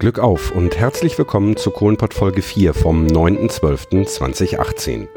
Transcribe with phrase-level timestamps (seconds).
[0.00, 5.08] Glück auf und herzlich willkommen zu Kohlenpott Folge 4 vom 9.12.2018.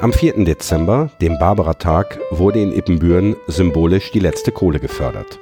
[0.00, 0.46] Am 4.
[0.46, 5.38] Dezember, dem Barbara-Tag, wurde in Ippenbüren symbolisch die letzte Kohle gefördert.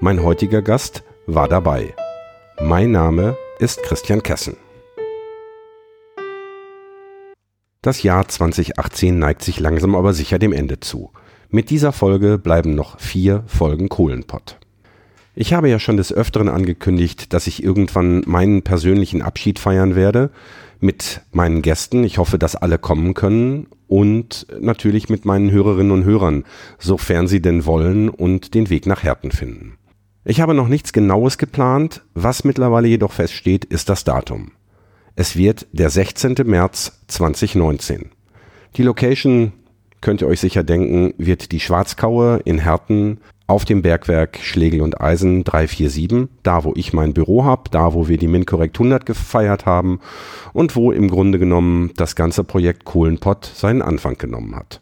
[0.00, 1.94] Mein heutiger Gast war dabei.
[2.62, 4.56] Mein Name ist Christian Kessen.
[7.82, 11.12] Das Jahr 2018 neigt sich langsam aber sicher dem Ende zu.
[11.50, 14.59] Mit dieser Folge bleiben noch vier Folgen Kohlenpott.
[15.40, 20.28] Ich habe ja schon des Öfteren angekündigt, dass ich irgendwann meinen persönlichen Abschied feiern werde
[20.80, 22.04] mit meinen Gästen.
[22.04, 26.44] Ich hoffe, dass alle kommen können und natürlich mit meinen Hörerinnen und Hörern,
[26.78, 29.78] sofern sie denn wollen und den Weg nach Herten finden.
[30.26, 34.52] Ich habe noch nichts Genaues geplant, was mittlerweile jedoch feststeht, ist das Datum.
[35.16, 36.34] Es wird der 16.
[36.44, 38.10] März 2019.
[38.76, 39.54] Die Location,
[40.02, 43.20] könnt ihr euch sicher denken, wird die Schwarzkaue in Herten
[43.50, 48.06] auf dem Bergwerk Schlegel und Eisen 347, da wo ich mein Büro habe, da wo
[48.06, 49.98] wir die MinCorrect 100 gefeiert haben
[50.52, 54.80] und wo im Grunde genommen das ganze Projekt Kohlenpott seinen Anfang genommen hat.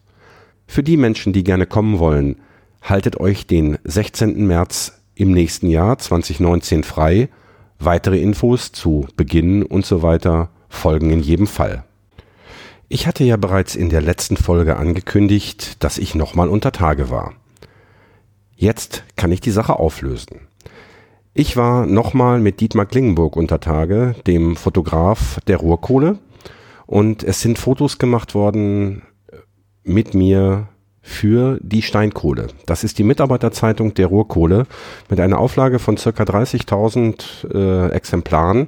[0.66, 2.36] Für die Menschen, die gerne kommen wollen,
[2.82, 4.46] haltet euch den 16.
[4.46, 7.30] März im nächsten Jahr 2019 frei.
[7.78, 11.84] Weitere Infos zu Beginn und so weiter folgen in jedem Fall.
[12.90, 17.32] Ich hatte ja bereits in der letzten Folge angekündigt, dass ich nochmal unter Tage war.
[18.60, 20.40] Jetzt kann ich die Sache auflösen.
[21.32, 26.18] Ich war nochmal mit Dietmar Klingenburg unter Tage, dem Fotograf der Ruhrkohle,
[26.84, 29.02] und es sind Fotos gemacht worden
[29.84, 30.66] mit mir
[31.00, 32.48] für die Steinkohle.
[32.66, 34.66] Das ist die Mitarbeiterzeitung der Ruhrkohle
[35.08, 38.66] mit einer Auflage von circa 30.000 äh, Exemplaren.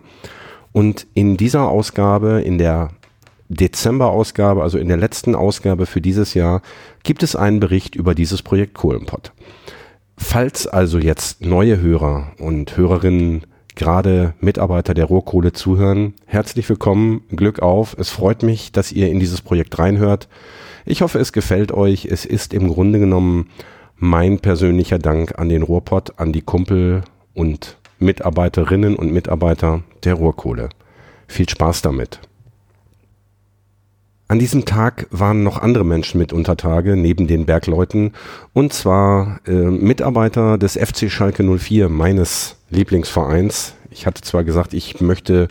[0.70, 2.90] Und in dieser Ausgabe, in der
[3.48, 6.62] Dezember-Ausgabe, also in der letzten Ausgabe für dieses Jahr,
[7.02, 9.32] gibt es einen Bericht über dieses Projekt Kohlenpott.
[10.22, 17.60] Falls also jetzt neue Hörer und Hörerinnen, gerade Mitarbeiter der Rohkohle zuhören, herzlich willkommen, Glück
[17.60, 17.96] auf.
[17.98, 20.28] Es freut mich, dass ihr in dieses Projekt reinhört.
[20.84, 22.04] Ich hoffe, es gefällt euch.
[22.04, 23.48] Es ist im Grunde genommen
[23.96, 27.02] mein persönlicher Dank an den Ruhrpott, an die Kumpel
[27.34, 30.68] und Mitarbeiterinnen und Mitarbeiter der Ruhrkohle.
[31.26, 32.20] Viel Spaß damit.
[34.30, 38.12] An diesem Tag waren noch andere Menschen mit unter Tage, neben den Bergleuten,
[38.52, 43.74] und zwar äh, Mitarbeiter des FC Schalke 04, meines Lieblingsvereins.
[43.90, 45.48] Ich hatte zwar gesagt, ich möchte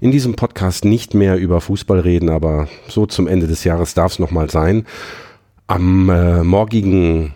[0.00, 4.12] in diesem Podcast nicht mehr über Fußball reden, aber so zum Ende des Jahres darf
[4.12, 4.86] es nochmal sein.
[5.66, 7.32] Am äh, morgigen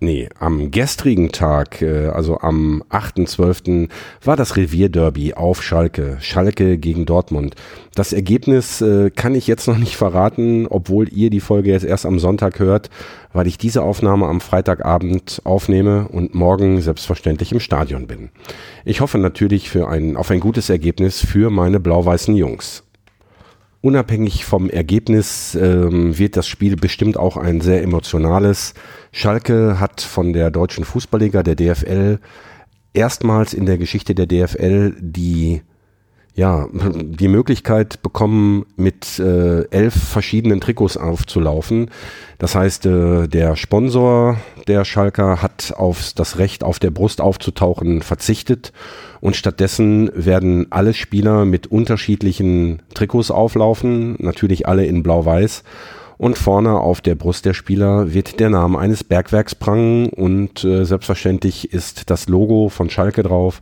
[0.00, 3.88] nee, am gestrigen Tag, äh, also am 8.12.,
[4.22, 6.18] war das Revierderby auf Schalke.
[6.20, 7.54] Schalke gegen Dortmund.
[7.94, 12.06] Das Ergebnis äh, kann ich jetzt noch nicht verraten, obwohl ihr die Folge jetzt erst
[12.06, 12.90] am Sonntag hört,
[13.32, 18.30] weil ich diese Aufnahme am Freitagabend aufnehme und morgen selbstverständlich im Stadion bin.
[18.84, 22.85] Ich hoffe natürlich für ein, auf ein gutes Ergebnis für meine blau-weißen Jungs.
[23.82, 28.74] Unabhängig vom Ergebnis ähm, wird das Spiel bestimmt auch ein sehr emotionales.
[29.12, 32.18] Schalke hat von der deutschen Fußballliga, der DFL,
[32.94, 35.62] erstmals in der Geschichte der DFL die
[36.36, 41.90] ja, die Möglichkeit bekommen, mit äh, elf verschiedenen Trikots aufzulaufen.
[42.38, 44.36] Das heißt, äh, der Sponsor
[44.68, 48.72] der Schalker hat auf das Recht, auf der Brust aufzutauchen, verzichtet
[49.20, 55.64] und stattdessen werden alle Spieler mit unterschiedlichen Trikots auflaufen, natürlich alle in blau-weiß
[56.18, 60.84] und vorne auf der Brust der Spieler wird der Name eines Bergwerks prangen und äh,
[60.84, 63.60] selbstverständlich ist das Logo von Schalke drauf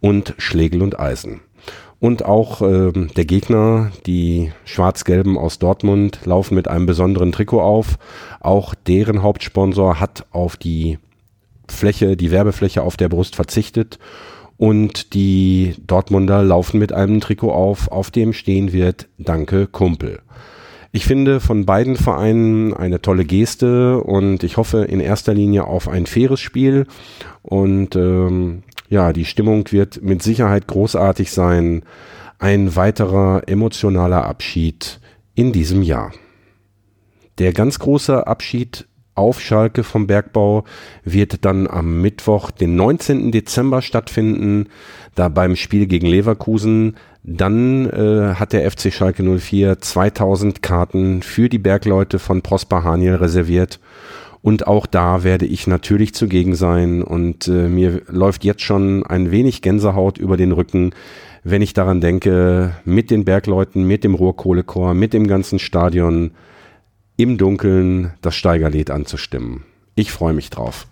[0.00, 1.40] und Schlegel und Eisen.
[2.00, 7.98] Und auch äh, der Gegner, die Schwarz-Gelben aus Dortmund, laufen mit einem besonderen Trikot auf.
[8.40, 10.98] Auch deren Hauptsponsor hat auf die
[11.68, 13.98] Fläche, die Werbefläche auf der Brust verzichtet.
[14.56, 20.20] Und die Dortmunder laufen mit einem Trikot auf, auf dem stehen wird Danke Kumpel.
[20.92, 25.88] Ich finde von beiden Vereinen eine tolle Geste und ich hoffe in erster Linie auf
[25.88, 26.86] ein faires Spiel.
[27.42, 31.84] Und ähm, ja, die Stimmung wird mit Sicherheit großartig sein.
[32.38, 35.00] Ein weiterer emotionaler Abschied
[35.34, 36.12] in diesem Jahr.
[37.38, 40.64] Der ganz große Abschied auf Schalke vom Bergbau
[41.04, 43.30] wird dann am Mittwoch, den 19.
[43.30, 44.68] Dezember stattfinden,
[45.14, 46.96] da beim Spiel gegen Leverkusen.
[47.22, 53.16] Dann äh, hat der FC Schalke 04 2000 Karten für die Bergleute von Prosper Haniel
[53.16, 53.78] reserviert
[54.42, 57.02] und auch da werde ich natürlich zugegen sein.
[57.02, 60.94] Und äh, mir läuft jetzt schon ein wenig Gänsehaut über den Rücken,
[61.44, 66.32] wenn ich daran denke, mit den Bergleuten, mit dem Ruhrkohlechor, mit dem ganzen Stadion
[67.16, 69.64] im Dunkeln das Steigerlied anzustimmen.
[69.94, 70.86] Ich freue mich drauf.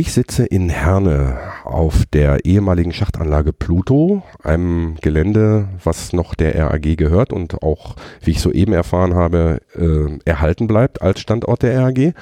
[0.00, 6.96] Ich sitze in Herne auf der ehemaligen Schachtanlage Pluto, einem Gelände, was noch der RAG
[6.96, 12.14] gehört und auch, wie ich soeben erfahren habe, äh, erhalten bleibt als Standort der RAG.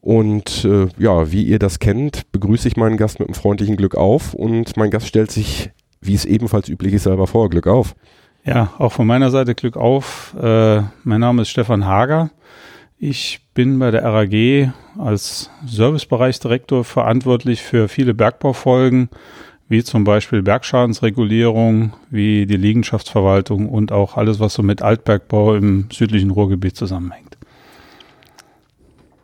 [0.00, 3.96] Und äh, ja, wie ihr das kennt, begrüße ich meinen Gast mit einem freundlichen Glück
[3.96, 7.50] auf und mein Gast stellt sich, wie es ebenfalls üblich ist, selber vor.
[7.50, 7.96] Glück auf.
[8.44, 10.36] Ja, auch von meiner Seite Glück auf.
[10.40, 12.30] Äh, mein Name ist Stefan Hager.
[13.04, 19.08] Ich bin bei der RAG als Servicebereichsdirektor verantwortlich für viele Bergbaufolgen,
[19.68, 25.88] wie zum Beispiel Bergschadensregulierung, wie die Liegenschaftsverwaltung und auch alles, was so mit Altbergbau im
[25.90, 27.36] südlichen Ruhrgebiet zusammenhängt.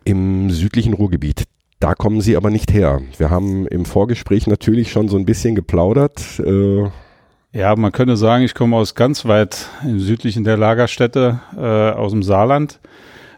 [0.03, 1.45] Im südlichen Ruhrgebiet,
[1.79, 2.99] da kommen Sie aber nicht her.
[3.17, 6.41] Wir haben im Vorgespräch natürlich schon so ein bisschen geplaudert.
[6.45, 6.89] Äh
[7.53, 12.11] ja, man könnte sagen, ich komme aus ganz weit im südlichen der Lagerstätte, äh, aus
[12.11, 12.81] dem Saarland.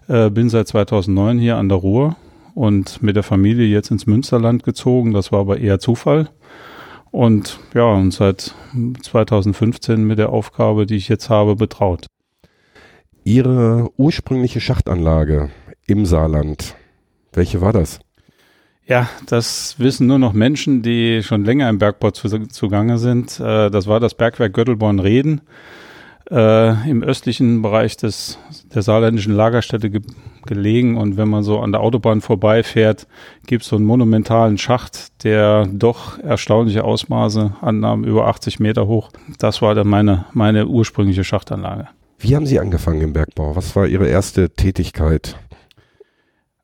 [0.08, 2.16] Äh, bin seit 2009 hier an der Ruhr
[2.56, 5.14] und mit der Familie jetzt ins Münsterland gezogen.
[5.14, 6.30] Das war aber eher Zufall.
[7.12, 8.56] Und ja, und seit
[9.02, 12.08] 2015 mit der Aufgabe, die ich jetzt habe, betraut.
[13.24, 15.50] Ihre ursprüngliche Schachtanlage
[15.86, 16.76] im Saarland,
[17.34, 18.00] welche war das?
[18.88, 23.40] Ja, das wissen nur noch Menschen, die schon länger im Bergbau zugange sind.
[23.40, 25.42] Äh, das war das Bergwerk Göttelborn-Reden
[26.32, 28.40] äh, im östlichen Bereich des,
[28.74, 30.02] der saarländischen Lagerstätte ge
[30.48, 30.98] gelegen.
[30.98, 33.06] Und wenn man so an der Autobahn vorbeifährt,
[33.46, 39.12] gibt es so einen monumentalen Schacht, der doch erstaunliche Ausmaße annahm, über 80 Meter hoch.
[39.38, 41.90] Das war dann meine, meine ursprüngliche Schachtanlage.
[42.18, 43.56] Wie haben Sie angefangen im Bergbau?
[43.56, 45.36] Was war Ihre erste Tätigkeit?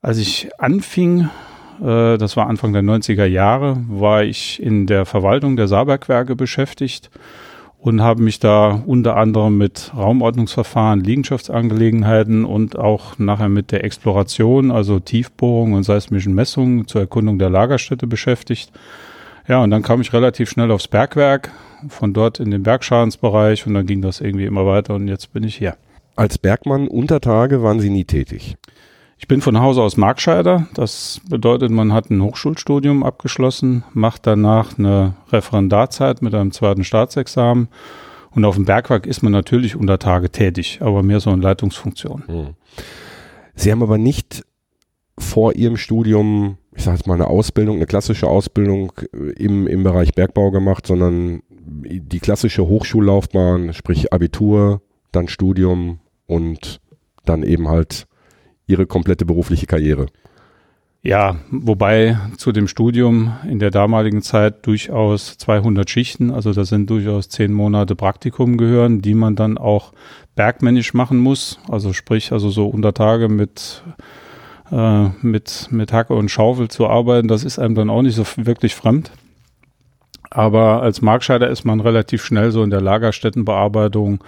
[0.01, 1.29] Als ich anfing,
[1.79, 7.11] äh, das war Anfang der 90er Jahre, war ich in der Verwaltung der Saarbergwerke beschäftigt
[7.87, 14.71] und habe mich da unter anderem mit Raumordnungsverfahren, Liegenschaftsangelegenheiten und auch nachher mit der Exploration,
[14.71, 18.73] also Tiefbohrung und seismischen Messungen zur Erkundung der Lagerstätte beschäftigt.
[19.47, 21.53] Ja, und dann kam ich relativ schnell aufs Bergwerk,
[21.87, 25.43] von dort in den Bergschadensbereich und dann ging das irgendwie immer weiter und jetzt bin
[25.43, 25.77] ich hier.
[26.17, 28.57] Als Bergmann unter Tage waren Sie nie tätig?
[29.19, 30.67] Ich bin von Hause aus Markscheider.
[30.75, 37.67] Das bedeutet, man hat ein Hochschulstudium abgeschlossen, macht danach eine Referendarzeit mit einem zweiten Staatsexamen.
[38.31, 42.23] Und auf dem Bergwerk ist man natürlich unter Tage tätig, aber mehr so in Leitungsfunktion.
[42.27, 42.47] Hm.
[43.55, 44.45] Sie haben aber nicht
[45.17, 50.13] vor Ihrem Studium, ich sage jetzt mal eine Ausbildung, eine klassische Ausbildung im, im Bereich
[50.13, 54.81] Bergbau gemacht, sondern die klassische Hochschullaufbahn, sprich Abitur,
[55.11, 56.79] dann Studium und
[57.25, 58.06] dann eben halt
[58.67, 60.07] ihre komplette berufliche Karriere.
[61.01, 66.89] Ja, wobei zu dem Studium in der damaligen Zeit durchaus 200 Schichten, also da sind
[66.89, 69.93] durchaus zehn Monate Praktikum gehören, die man dann auch
[70.35, 71.59] bergmännisch machen muss.
[71.69, 73.83] Also sprich, also so unter Tage mit
[74.71, 78.25] äh, mit mit Hacke und Schaufel zu arbeiten, das ist einem dann auch nicht so
[78.35, 79.11] wirklich fremd.
[80.29, 84.21] Aber als Markscheider ist man relativ schnell so in der Lagerstättenbearbeitung,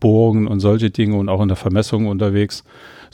[0.00, 2.64] Bohrungen und solche Dinge und auch in der Vermessung unterwegs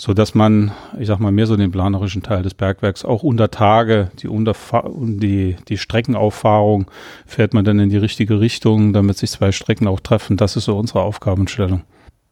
[0.00, 3.50] so dass man, ich sag mal, mehr so den planerischen Teil des Bergwerks auch unter
[3.50, 6.90] Tage, die, Unterfa die, die Streckenauffahrung,
[7.26, 10.38] fährt man dann in die richtige Richtung, damit sich zwei Strecken auch treffen.
[10.38, 11.82] Das ist so unsere Aufgabenstellung.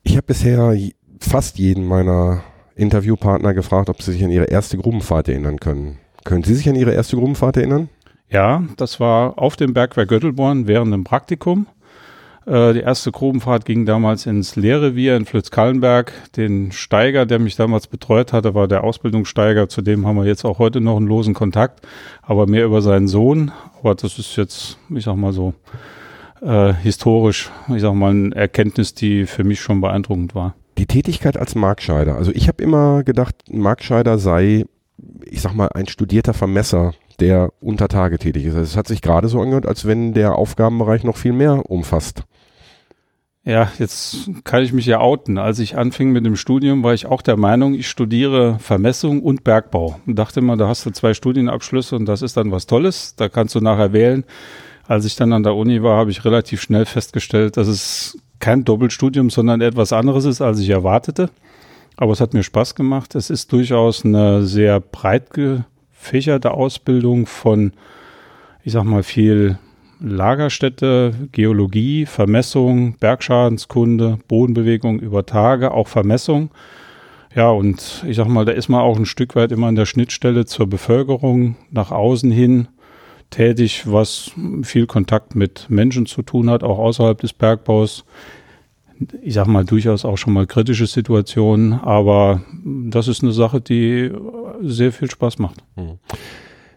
[0.03, 0.75] Ich habe bisher
[1.21, 2.43] fast jeden meiner
[2.75, 5.99] Interviewpartner gefragt, ob sie sich an ihre erste Grubenfahrt erinnern können.
[6.25, 7.91] Können Sie sich an Ihre erste Grubenfahrt erinnern?
[8.31, 11.67] Ja, das war auf dem Bergwerk Göttelborn während dem Praktikum.
[12.49, 16.13] Äh, die erste Grubenfahrt ging damals ins Lehrrevier in Flötzkallenberg.
[16.37, 19.69] Den Steiger, der mich damals betreut hatte, war der Ausbildungssteiger.
[19.69, 21.87] Zudem haben wir jetzt auch heute noch einen losen Kontakt,
[22.23, 23.53] aber mehr über seinen Sohn.
[23.81, 25.53] Aber das ist jetzt, ich sag mal so,
[26.41, 30.55] äh, historisch, ich sag mal, eine Erkenntnis, die für mich schon beeindruckend war.
[30.79, 32.17] Die Tätigkeit als Markscheider.
[32.17, 34.65] Also ich habe immer gedacht, Markscheider sei,
[35.25, 38.55] ich sag mal, ein studierter Vermesser, der unter Tage tätig ist.
[38.55, 42.23] Also es hat sich gerade so angehört, als wenn der Aufgabenbereich noch viel mehr umfasst.
[43.49, 45.39] Ja, jetzt kann ich mich ja outen.
[45.39, 49.43] Als ich anfing mit dem Studium, war ich auch der Meinung, ich studiere Vermessung und
[49.43, 49.99] Bergbau.
[50.05, 53.15] Und dachte immer, da hast du zwei Studienabschlüsse und das ist dann was Tolles.
[53.17, 54.25] Da kannst du nachher wählen.
[54.87, 58.67] Als ich dann an der Uni war, habe ich relativ schnell festgestellt, dass es kein
[58.67, 61.31] Doppelstudium, sondern etwas anderes ist, als ich erwartete.
[61.97, 63.15] Aber es hat mir Spaß gemacht.
[63.15, 67.73] Es ist durchaus eine sehr breit gefächerte Ausbildung von,
[68.63, 69.59] ich sag mal, viel
[70.01, 76.51] Lagerstätte, Geologie, Vermessung, Bergschadenskunde, Bodenbewegung über Tage, auch Vermessung.
[77.35, 79.87] Ja, und ich sag mal, da ist man auch ein Stück weit immer an der
[79.87, 82.69] Schnittstelle zur Bevölkerung nach außen hin
[83.31, 84.31] tätig, was
[84.63, 88.05] viel Kontakt mit Menschen zu tun hat, auch außerhalb des Bergbaus.
[89.23, 94.11] Ich sag mal, durchaus auch schon mal kritische Situationen, aber das ist eine Sache, die
[94.63, 95.63] sehr viel Spaß macht.
[95.77, 95.99] Mhm.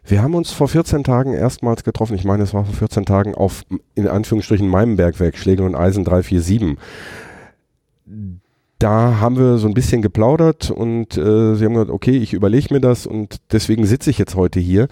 [0.03, 2.15] Wir haben uns vor 14 Tagen erstmals getroffen.
[2.15, 3.63] Ich meine, es war vor 14 Tagen auf,
[3.95, 6.77] in Anführungsstrichen, meinem Bergwerk, Schlegel und Eisen 347.
[8.79, 12.73] Da haben wir so ein bisschen geplaudert und äh, sie haben gesagt, okay, ich überlege
[12.73, 14.87] mir das und deswegen sitze ich jetzt heute hier.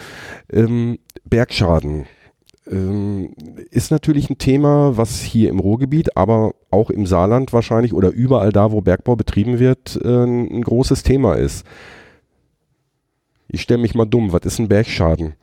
[0.52, 2.06] Ähm, Bergschaden
[2.70, 3.34] ähm,
[3.72, 8.52] ist natürlich ein Thema, was hier im Ruhrgebiet, aber auch im Saarland wahrscheinlich oder überall
[8.52, 11.66] da, wo Bergbau betrieben wird, äh, ein großes Thema ist.
[13.52, 15.34] Ich stelle mich mal dumm, was ist ein Bergschaden?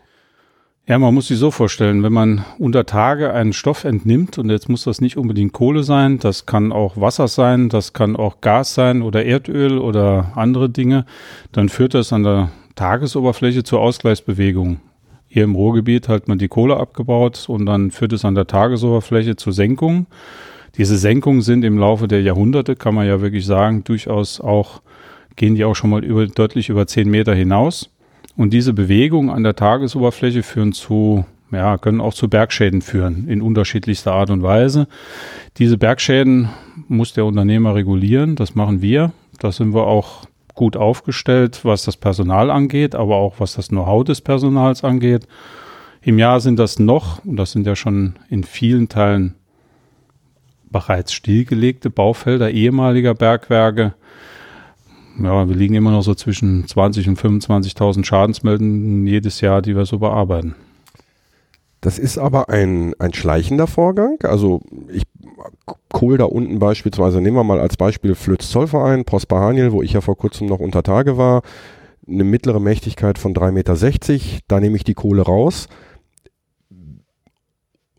[0.86, 4.68] Ja, man muss sich so vorstellen, wenn man unter Tage einen Stoff entnimmt, und jetzt
[4.68, 8.74] muss das nicht unbedingt Kohle sein, das kann auch Wasser sein, das kann auch Gas
[8.74, 11.04] sein oder Erdöl oder andere Dinge,
[11.50, 14.78] dann führt das an der Tagesoberfläche zur Ausgleichsbewegung.
[15.26, 19.34] Hier im Ruhrgebiet hat man die Kohle abgebaut und dann führt es an der Tagesoberfläche
[19.34, 20.06] zur Senkung.
[20.76, 24.82] Diese Senkungen sind im Laufe der Jahrhunderte, kann man ja wirklich sagen, durchaus auch,
[25.34, 27.90] gehen die auch schon mal über, deutlich über zehn Meter hinaus.
[28.36, 33.40] Und diese Bewegungen an der Tagesoberfläche führen zu, ja, können auch zu Bergschäden führen, in
[33.40, 34.88] unterschiedlichster Art und Weise.
[35.56, 36.50] Diese Bergschäden
[36.88, 39.12] muss der Unternehmer regulieren, das machen wir.
[39.38, 44.04] Da sind wir auch gut aufgestellt, was das Personal angeht, aber auch was das Know-how
[44.04, 45.26] des Personals angeht.
[46.02, 49.34] Im Jahr sind das noch, und das sind ja schon in vielen Teilen
[50.70, 53.94] bereits stillgelegte Baufelder ehemaliger Bergwerke,
[55.22, 59.86] ja, wir liegen immer noch so zwischen 20 und 25.000 Schadensmelden jedes Jahr, die wir
[59.86, 60.54] so bearbeiten.
[61.80, 64.18] Das ist aber ein, ein schleichender Vorgang.
[64.22, 65.04] Also ich
[65.90, 70.16] Kohl da unten beispielsweise, nehmen wir mal als Beispiel Flötz-Zollverein, Prosper wo ich ja vor
[70.16, 71.42] kurzem noch unter Tage war,
[72.06, 75.68] eine mittlere Mächtigkeit von 3,60 Meter, da nehme ich die Kohle raus.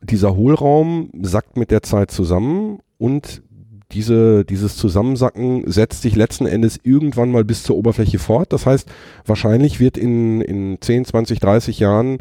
[0.01, 3.41] Dieser Hohlraum sackt mit der Zeit zusammen und
[3.91, 8.51] diese, dieses Zusammensacken setzt sich letzten Endes irgendwann mal bis zur Oberfläche fort.
[8.51, 8.89] Das heißt,
[9.25, 12.17] wahrscheinlich wird in, in 10, 20, 30 Jahren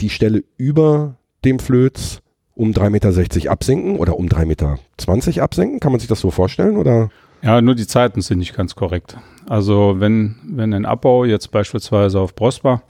[0.00, 2.20] die Stelle über dem Flöz
[2.54, 5.80] um 3,60 Meter absinken oder um 3,20 Meter absinken.
[5.80, 7.10] Kann man sich das so vorstellen oder?
[7.42, 9.16] Ja, nur die Zeiten sind nicht ganz korrekt.
[9.48, 12.82] Also wenn, wenn ein Abbau jetzt beispielsweise auf Prosper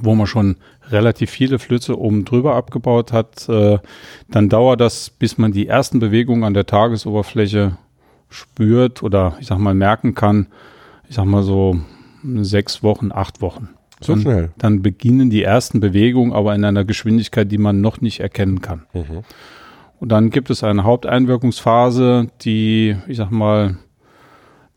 [0.00, 0.56] wo man schon
[0.90, 3.78] relativ viele Flüsse oben drüber abgebaut hat, äh,
[4.30, 7.76] dann dauert das, bis man die ersten Bewegungen an der Tagesoberfläche
[8.30, 10.48] spürt oder ich sag mal merken kann,
[11.08, 11.78] ich sag mal so
[12.22, 13.70] sechs Wochen, acht Wochen.
[14.00, 14.50] So dann, schnell.
[14.58, 18.86] Dann beginnen die ersten Bewegungen, aber in einer Geschwindigkeit, die man noch nicht erkennen kann.
[18.92, 19.22] Mhm.
[20.00, 23.78] Und dann gibt es eine Haupteinwirkungsphase, die, ich sag mal,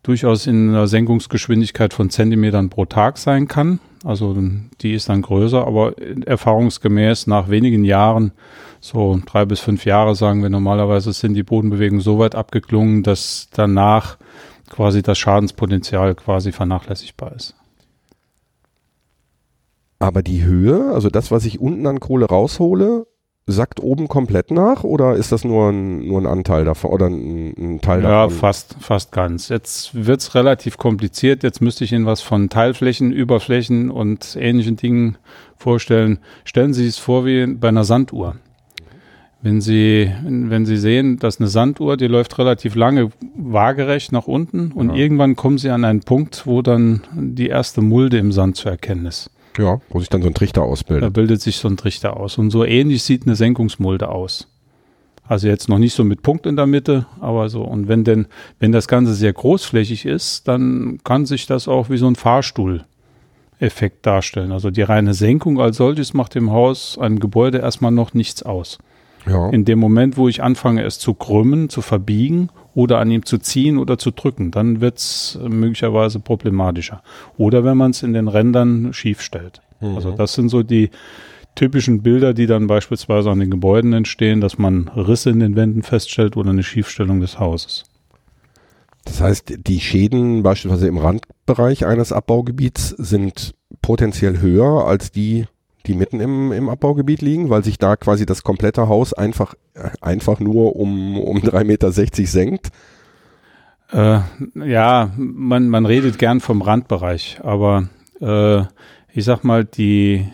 [0.04, 3.80] durchaus in einer Senkungsgeschwindigkeit von Zentimetern pro Tag sein kann.
[4.04, 4.36] Also
[4.82, 5.94] die ist dann größer, aber
[6.26, 8.32] erfahrungsgemäß nach wenigen Jahren,
[8.80, 13.50] so drei bis fünf Jahre sagen wir normalerweise, sind die Bodenbewegungen so weit abgeklungen, dass
[13.54, 14.18] danach
[14.70, 17.56] quasi das Schadenspotenzial quasi vernachlässigbar ist.
[20.00, 23.06] Aber die Höhe, also das, was ich unten an Kohle raushole,
[23.48, 27.54] sackt oben komplett nach oder ist das nur ein, nur ein Anteil davon oder ein,
[27.58, 28.36] ein Teil ja, davon?
[28.36, 29.50] Ja, fast, fast ganz.
[29.50, 31.44] Jetzt wird es relativ kompliziert.
[31.44, 35.18] Jetzt müsste ich Ihnen was von Teilflächen, Überflächen und ähnlichen Dingen
[35.58, 36.20] vorstellen.
[36.44, 38.36] Stellen Sie es vor wie bei einer Sanduhr.
[39.44, 44.72] Wenn Sie, wenn Sie sehen, dass eine Sanduhr, die läuft relativ lange waagerecht nach unten
[44.72, 44.96] und ja.
[44.96, 49.08] irgendwann kommen Sie an einen Punkt, wo dann die erste Mulde im Sand zu erkennen
[49.08, 49.32] ist.
[49.58, 51.04] Ja, wo sich dann so ein Trichter ausbildet.
[51.04, 52.38] Da bildet sich so ein Trichter aus.
[52.38, 54.48] Und so ähnlich sieht eine Senkungsmulde aus.
[55.28, 57.62] Also jetzt noch nicht so mit Punkt in der Mitte, aber so.
[57.64, 58.28] Und wenn denn,
[58.60, 64.06] wenn das Ganze sehr großflächig ist, dann kann sich das auch wie so ein Fahrstuhl-Effekt
[64.06, 64.52] darstellen.
[64.52, 68.78] Also die reine Senkung als solches macht dem Haus, ein Gebäude erstmal noch nichts aus.
[69.26, 69.50] Ja.
[69.50, 73.38] In dem Moment, wo ich anfange, es zu krümmen, zu verbiegen oder an ihm zu
[73.38, 77.04] ziehen oder zu drücken, dann wird es möglicherweise problematischer.
[77.38, 79.62] Oder wenn man es in den Rändern schief stellt.
[79.80, 79.96] Mhm.
[79.96, 80.90] Also das sind so die
[81.56, 85.84] typischen Bilder, die dann beispielsweise an den Gebäuden entstehen, dass man Risse in den Wänden
[85.84, 87.84] feststellt oder eine Schiefstellung des Hauses.
[89.06, 95.46] Das heißt, die Schäden beispielsweise im Randbereich eines Abbaugebiets sind potenziell höher als die
[95.88, 99.56] die mitten im, im Abbaugebiet liegen, weil sich da quasi das komplette Haus einfach,
[100.02, 102.70] einfach nur um, um 3,60 Meter senkt?
[103.92, 104.20] Äh,
[104.56, 107.90] ja, man, man redet gern vom Randbereich, aber
[108.22, 108.62] äh,
[109.14, 110.26] ich sag mal, die,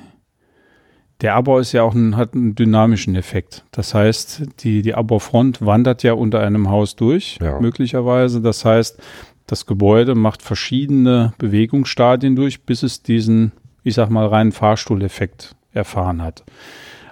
[1.21, 3.65] der Abbau ist ja auch ein, hat einen dynamischen Effekt.
[3.71, 7.59] Das heißt, die, die Abbaufront wandert ja unter einem Haus durch, ja.
[7.59, 8.41] möglicherweise.
[8.41, 9.01] Das heißt,
[9.47, 13.53] das Gebäude macht verschiedene Bewegungsstadien durch, bis es diesen
[13.87, 16.43] ich sag mal, reinen Fahrstuhleffekt erfahren hat.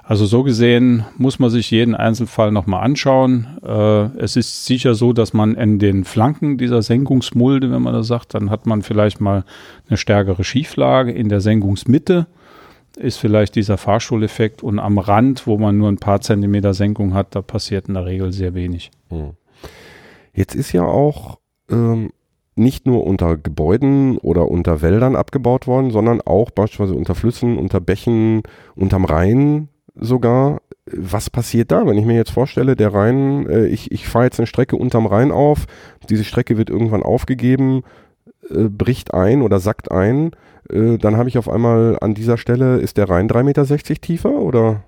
[0.04, 3.58] Also so gesehen muss man sich jeden Einzelfall nochmal anschauen.
[3.64, 8.08] Äh, es ist sicher so, dass man in den Flanken dieser Senkungsmulde, wenn man das
[8.08, 9.46] sagt, dann hat man vielleicht mal
[9.88, 12.28] eine stärkere Schieflage in der Senkungsmitte.
[12.98, 17.34] ist vielleicht dieser Fahrstuhleffekt und am Rand, wo man nur ein paar Zentimeter Senkung hat,
[17.36, 18.92] da passiert in der Regel sehr wenig.
[19.10, 19.32] Hm.
[20.34, 21.40] Jetzt ist ja auch
[21.70, 22.12] ähm,
[22.56, 27.82] nicht nur unter Gebäuden oder unter Wäldern abgebaut worden, sondern auch beispielsweise unter Flüssen, unter
[27.82, 28.44] Bächen,
[28.76, 30.62] unterm Rhein sogar.
[30.86, 34.40] Was passiert da, wenn ich mir jetzt vorstelle, der Rhein, äh, ich, ich fahre jetzt
[34.40, 35.66] eine Strecke unterm Rhein auf,
[36.10, 37.82] diese Strecke wird irgendwann aufgegeben,
[38.50, 40.32] äh, bricht ein oder sackt ein,
[40.70, 44.32] äh, dann habe ich auf einmal an dieser Stelle, ist der Rhein 3,60 Meter tiefer
[44.32, 44.84] oder?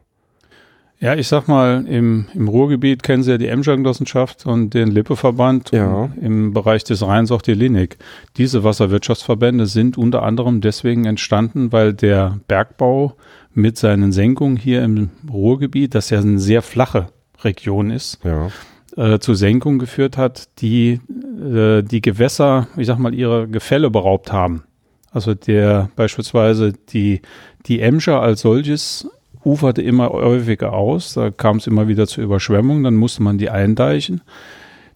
[1.00, 5.72] Ja, ich sag mal, im, im Ruhrgebiet kennen Sie ja die Emscher-Genossenschaft und den Lippeverband
[5.72, 6.10] ja.
[6.20, 7.98] im Bereich des Rheins auch die Linik.
[8.38, 13.16] Diese Wasserwirtschaftsverbände sind unter anderem deswegen entstanden, weil der Bergbau
[13.54, 17.10] mit seinen Senkungen hier im Ruhrgebiet, das ja eine sehr flache
[17.44, 18.50] Region ist, ja.
[18.96, 21.00] äh, zu Senkungen geführt hat, die
[21.40, 24.64] äh, die Gewässer, ich sag mal, ihre Gefälle beraubt haben.
[25.12, 27.22] Also der beispielsweise die,
[27.68, 29.08] die Emscher als solches
[29.48, 31.14] uferte immer häufiger aus.
[31.14, 34.22] Da kam es immer wieder zu Überschwemmungen, dann musste man die eindeichen.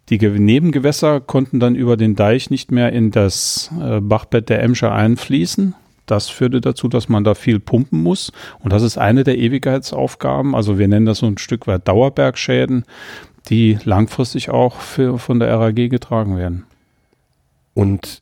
[0.10, 4.92] Die Nebengewässer konnten dann über den Deich nicht mehr in das äh, Bachbett der Emscher
[4.92, 5.74] einfließen.
[6.06, 8.34] Das führte dazu, dass man da viel pumpen muss.
[8.60, 10.54] Und das ist eine der Ewigkeitsaufgaben.
[10.54, 12.84] Also wir nennen das so ein Stück weit Dauerbergschäden,
[13.48, 16.66] die langfristig auch für, von der RAG getragen werden.
[17.74, 18.21] Und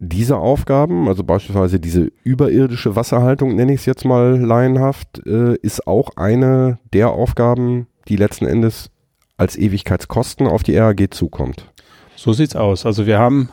[0.00, 5.86] diese Aufgaben, also beispielsweise diese überirdische Wasserhaltung, nenne ich es jetzt mal laienhaft, äh, ist
[5.86, 8.90] auch eine der Aufgaben, die letzten Endes
[9.36, 11.66] als Ewigkeitskosten auf die RAG zukommt.
[12.16, 12.86] So sieht's aus.
[12.86, 13.50] Also wir haben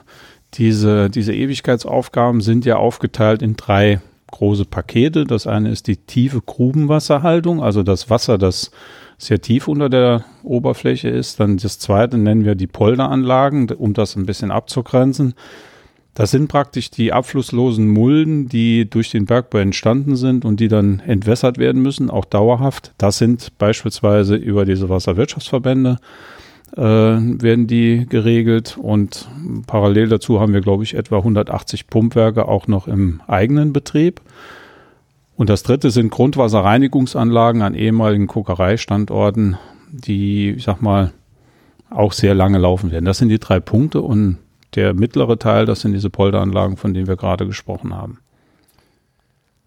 [0.56, 4.00] diese, diese Ewigkeitsaufgaben sind ja aufgeteilt in drei
[4.32, 5.25] große Pakete.
[5.25, 8.72] Das eine ist die tiefe Grubenwasserhaltung, also das Wasser, das
[9.18, 11.40] sehr tief unter der Oberfläche ist.
[11.40, 15.36] Dann das zweite nennen wir die Polderanlagen, um das ein bisschen abzugrenzen.
[16.16, 21.01] Das sind praktisch die abflusslosen Mulden, die durch den Bergbau entstanden sind und die dann
[21.01, 22.94] entwässert werden müssen, auch dauerhaft.
[22.98, 26.00] Das sind beispielsweise über diese Wasserwirtschaftsverbände
[26.75, 29.28] äh, werden die geregelt und
[29.68, 34.22] parallel dazu haben wir, glaube ich, etwa 180 Pumpwerke auch noch im eigenen Betrieb.
[35.36, 39.58] Und das dritte sind Grundwasserreinigungsanlagen an ehemaligen Kokereistandorten,
[39.92, 41.12] die, ich sag mal,
[41.90, 43.06] auch sehr lange laufen werden.
[43.06, 44.38] Das sind die drei Punkte und
[44.75, 48.20] der mittlere Teil, das sind diese Polderanlagen, von denen wir gerade gesprochen haben.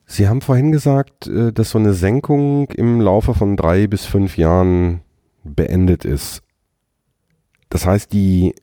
[0.06, 4.38] Sie haben vorhin gesagt, äh, dass so eine Senkung im Laufe von drei bis fünf
[4.38, 5.02] Jahren
[5.44, 6.42] beendet ist.
[7.68, 8.54] Das heißt, die,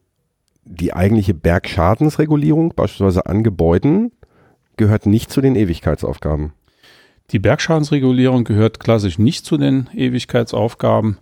[0.64, 4.12] die eigentliche Bergschadensregulierung, beispielsweise an Gebäuden,
[4.78, 6.54] gehört nicht zu den Ewigkeitsaufgaben.
[7.32, 11.20] Die Bergschadensregulierung gehört klassisch nicht zu den Ewigkeitsaufgaben,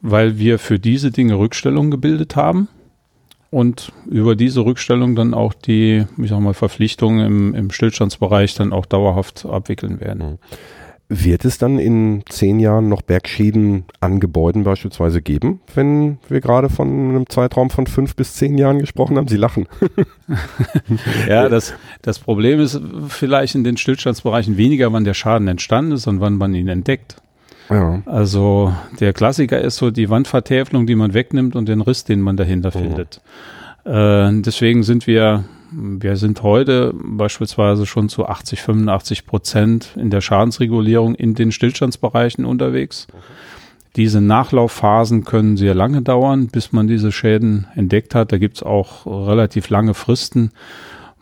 [0.00, 2.68] weil wir für diese Dinge Rückstellungen gebildet haben
[3.52, 8.72] und über diese Rückstellung dann auch die, ich sag mal, Verpflichtungen im, im Stillstandsbereich dann
[8.72, 10.22] auch dauerhaft abwickeln werden.
[10.22, 10.38] Mhm.
[11.10, 16.70] Wird es dann in zehn Jahren noch Bergschäden an Gebäuden beispielsweise geben, wenn wir gerade
[16.70, 19.28] von einem Zeitraum von fünf bis zehn Jahren gesprochen haben?
[19.28, 19.68] Sie lachen.
[21.28, 26.06] ja, das, das Problem ist vielleicht in den Stillstandsbereichen weniger, wann der Schaden entstanden ist
[26.06, 27.16] und wann man ihn entdeckt.
[27.70, 28.02] Ja.
[28.06, 32.36] Also der Klassiker ist so die Wandvertäfelung, die man wegnimmt und den Riss, den man
[32.36, 32.78] dahinter oh.
[32.78, 33.20] findet.
[33.84, 35.44] Äh, deswegen sind wir
[35.74, 42.44] wir sind heute beispielsweise schon zu 80, 85 Prozent in der Schadensregulierung in den Stillstandsbereichen
[42.44, 43.06] unterwegs.
[43.96, 48.32] Diese Nachlaufphasen können sehr lange dauern, bis man diese Schäden entdeckt hat.
[48.32, 50.50] Da gibt es auch relativ lange Fristen.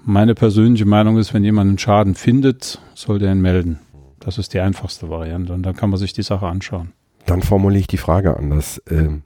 [0.04, 3.78] Meine persönliche Meinung ist, wenn jemand einen Schaden findet, soll der ihn melden.
[4.20, 6.92] Das ist die einfachste Variante und dann kann man sich die Sache anschauen.
[7.26, 8.82] Dann formuliere ich die Frage anders.
[8.88, 9.22] Ähm,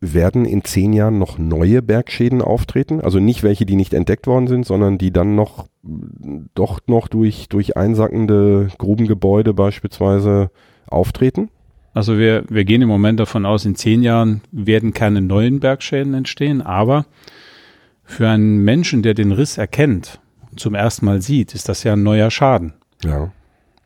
[0.00, 3.00] werden in zehn Jahren noch neue Bergschäden auftreten?
[3.00, 5.66] Also nicht welche, die nicht entdeckt worden sind, sondern die dann noch
[6.54, 10.50] doch noch durch, durch einsackende Grubengebäude beispielsweise
[10.86, 11.50] auftreten?
[11.92, 16.14] Also wir, wir gehen im Moment davon aus, in zehn Jahren werden keine neuen Bergschäden
[16.14, 17.06] entstehen, aber
[18.04, 20.20] für einen Menschen, der den Riss erkennt
[20.50, 22.74] und zum ersten Mal sieht, ist das ja ein neuer Schaden.
[23.02, 23.32] Ja.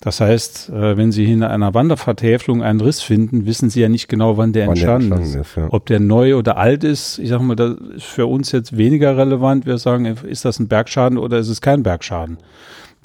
[0.00, 4.08] Das heißt, äh, wenn Sie in einer Wandervertäfelung einen Riss finden, wissen Sie ja nicht
[4.08, 5.50] genau, wann der wann entstanden, der entstanden ist.
[5.50, 5.68] ist ja.
[5.70, 9.16] Ob der neu oder alt ist, ich sage mal, das ist für uns jetzt weniger
[9.16, 9.66] relevant.
[9.66, 12.38] Wir sagen, ist das ein Bergschaden oder ist es kein Bergschaden?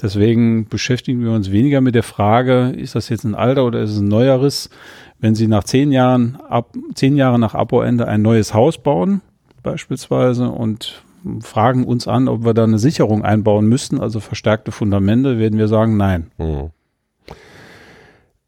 [0.02, 3.91] Deswegen beschäftigen wir uns weniger mit der Frage, ist das jetzt ein alter oder ist
[3.91, 4.69] es ein neuer Riss?
[5.19, 9.21] Wenn Sie nach zehn Jahren, ab, zehn Jahre nach Abbauende ein neues Haus bauen,
[9.62, 11.04] beispielsweise, und
[11.41, 15.67] fragen uns an, ob wir da eine Sicherung einbauen müssten, also verstärkte Fundamente, werden wir
[15.67, 16.32] sagen, nein.
[16.38, 16.71] Mhm.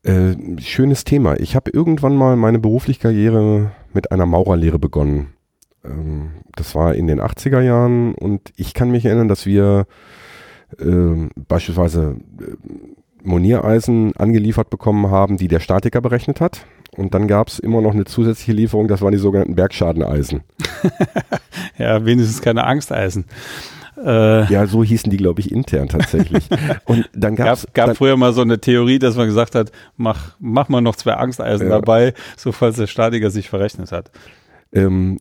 [0.03, 1.39] Äh, schönes Thema.
[1.39, 5.33] Ich habe irgendwann mal meine berufliche Karriere mit einer Maurerlehre begonnen.
[5.85, 9.85] Ähm, das war in den 80er Jahren und ich kann mich erinnern, dass wir
[10.79, 12.55] äh, beispielsweise äh,
[13.23, 16.65] Moniereisen angeliefert bekommen haben, die der Statiker berechnet hat.
[16.97, 20.41] Und dann gab es immer noch eine zusätzliche Lieferung, das waren die sogenannten Bergschadeneisen.
[21.77, 23.25] ja, wenigstens keine Angsteisen.
[24.05, 26.43] Äh, ja, so hießen die, glaube ich, intern tatsächlich.
[26.85, 30.35] Und dann gab's, gab, gab früher mal so eine Theorie, dass man gesagt hat, mach,
[30.39, 31.79] mach mal noch zwei Angsteisen ja.
[31.79, 34.11] dabei, so falls der Statiker sich verrechnet hat.
[34.73, 35.19] Ähm,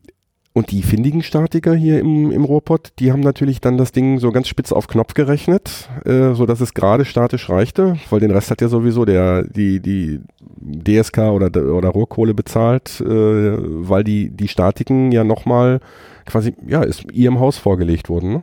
[0.52, 4.32] und die findigen Statiker hier im, im Rohrpott, die haben natürlich dann das Ding so
[4.32, 8.50] ganz spitz auf Knopf gerechnet, äh, so dass es gerade statisch reichte, weil den Rest
[8.50, 10.20] hat ja sowieso der, die, die
[10.60, 15.78] DSK oder, oder Rohrkohle bezahlt, äh, weil die, die Statiken ja nochmal
[16.26, 18.42] quasi, ja, ist ihrem Haus vorgelegt wurden, ne?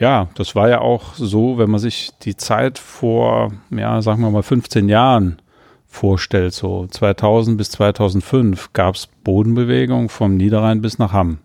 [0.00, 4.30] Ja, das war ja auch so, wenn man sich die Zeit vor, ja, sagen wir
[4.30, 5.36] mal 15 Jahren
[5.86, 11.38] vorstellt, so 2000 bis 2005 gab es Bodenbewegung vom Niederrhein bis nach Hamm.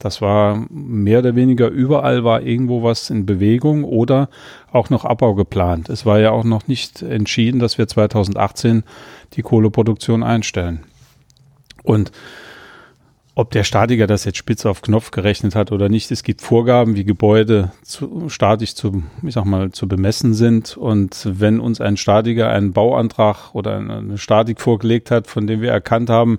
[0.00, 4.28] Das war mehr oder weniger überall war irgendwo was in Bewegung oder
[4.72, 5.88] auch noch Abbau geplant.
[5.88, 8.82] Es war ja auch noch nicht entschieden, dass wir 2018
[9.34, 10.80] die Kohleproduktion einstellen.
[11.84, 12.10] Und
[13.40, 16.10] ob der Statiker das jetzt spitz auf Knopf gerechnet hat oder nicht.
[16.10, 20.76] Es gibt Vorgaben, wie Gebäude zu, statisch zu, ich sag mal, zu bemessen sind.
[20.76, 25.70] Und wenn uns ein Statiker einen Bauantrag oder eine Statik vorgelegt hat, von dem wir
[25.70, 26.38] erkannt haben,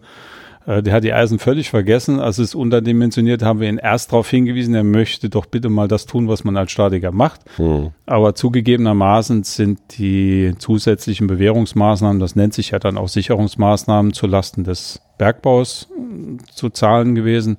[0.66, 2.20] äh, der hat die Eisen völlig vergessen.
[2.20, 5.88] Also es ist unterdimensioniert, haben wir ihn erst darauf hingewiesen, er möchte doch bitte mal
[5.88, 7.42] das tun, was man als Statiker macht.
[7.60, 7.92] Mhm.
[8.06, 14.64] Aber zugegebenermaßen sind die zusätzlichen Bewährungsmaßnahmen, das nennt sich ja dann auch Sicherungsmaßnahmen zu Lasten
[14.64, 17.58] des Bergbaus äh, zu zahlen gewesen.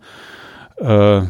[0.77, 1.23] Äh,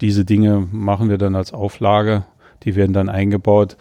[0.00, 2.24] diese Dinge machen wir dann als Auflage,
[2.64, 3.76] die werden dann eingebaut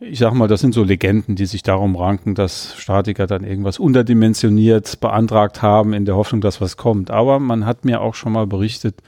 [0.00, 3.78] ich sag mal, das sind so Legenden, die sich darum ranken, dass Statiker dann irgendwas
[3.78, 7.10] unterdimensioniert beantragt haben, in der Hoffnung, dass was kommt.
[7.10, 9.02] Aber man hat mir auch schon mal berichtet,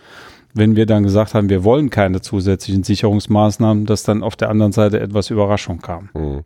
[0.54, 4.72] wenn wir dann gesagt haben, wir wollen keine zusätzlichen Sicherungsmaßnahmen, dass dann auf der anderen
[4.72, 6.08] Seite etwas Überraschung kam.
[6.14, 6.44] Hm.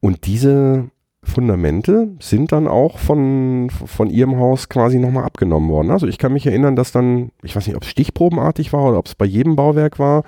[0.00, 0.90] Und diese
[1.22, 5.90] Fundamente sind dann auch von, von ihrem Haus quasi nochmal abgenommen worden.
[5.90, 8.98] Also ich kann mich erinnern, dass dann, ich weiß nicht, ob es stichprobenartig war oder
[8.98, 10.24] ob es bei jedem Bauwerk war,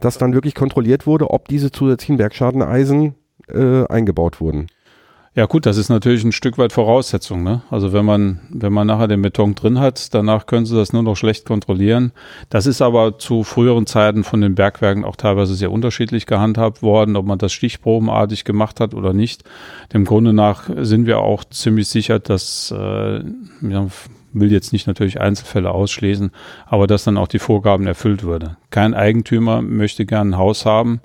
[0.00, 3.14] dass dann wirklich kontrolliert wurde, ob diese zusätzlichen Bergschadeneisen
[3.48, 4.68] äh, eingebaut wurden.
[5.36, 7.42] Ja gut, das ist natürlich ein Stück weit Voraussetzung.
[7.42, 7.60] Ne?
[7.70, 11.02] Also wenn man, wenn man nachher den Beton drin hat, danach können sie das nur
[11.02, 12.12] noch schlecht kontrollieren.
[12.48, 17.16] Das ist aber zu früheren Zeiten von den Bergwerken auch teilweise sehr unterschiedlich gehandhabt worden,
[17.16, 19.44] ob man das stichprobenartig gemacht hat oder nicht.
[19.92, 23.86] Dem Grunde nach sind wir auch ziemlich sicher, dass äh, ja,
[24.40, 26.30] will jetzt nicht natürlich Einzelfälle ausschließen,
[26.66, 28.56] aber dass dann auch die Vorgaben erfüllt würde.
[28.70, 31.00] Kein Eigentümer möchte gern ein Haus haben,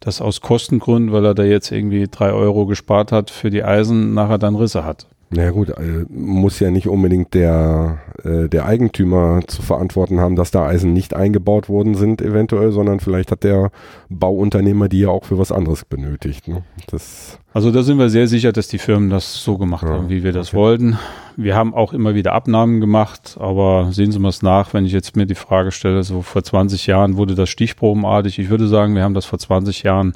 [0.00, 4.14] das aus Kostengründen, weil er da jetzt irgendwie drei Euro gespart hat für die Eisen,
[4.14, 5.06] nachher dann Risse hat.
[5.30, 10.36] Na ja, gut, äh, muss ja nicht unbedingt der, äh, der Eigentümer zu verantworten haben,
[10.36, 13.70] dass da Eisen nicht eingebaut worden sind, eventuell, sondern vielleicht hat der
[14.08, 16.46] Bauunternehmer die ja auch für was anderes benötigt.
[16.46, 16.62] Ne?
[16.86, 20.10] Das also da sind wir sehr sicher, dass die Firmen das so gemacht ja, haben,
[20.10, 20.58] wie wir das okay.
[20.58, 20.98] wollten.
[21.36, 24.92] Wir haben auch immer wieder Abnahmen gemacht, aber sehen Sie mal es nach, wenn ich
[24.92, 28.38] jetzt mir die Frage stelle, so vor 20 Jahren wurde das stichprobenartig.
[28.38, 30.12] Ich würde sagen, wir haben das vor 20 Jahren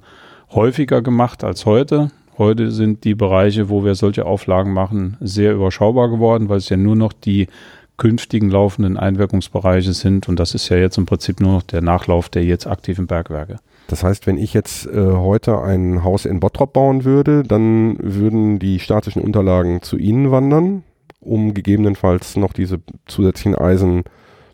[0.52, 2.10] häufiger gemacht als heute.
[2.40, 6.78] Heute sind die Bereiche, wo wir solche Auflagen machen, sehr überschaubar geworden, weil es ja
[6.78, 7.48] nur noch die
[7.98, 10.26] künftigen laufenden Einwirkungsbereiche sind.
[10.26, 13.56] Und das ist ja jetzt im Prinzip nur noch der Nachlauf der jetzt aktiven Bergwerke.
[13.88, 18.58] Das heißt, wenn ich jetzt äh, heute ein Haus in Bottrop bauen würde, dann würden
[18.58, 20.82] die statischen Unterlagen zu Ihnen wandern,
[21.20, 24.04] um gegebenenfalls noch diese zusätzlichen Eisen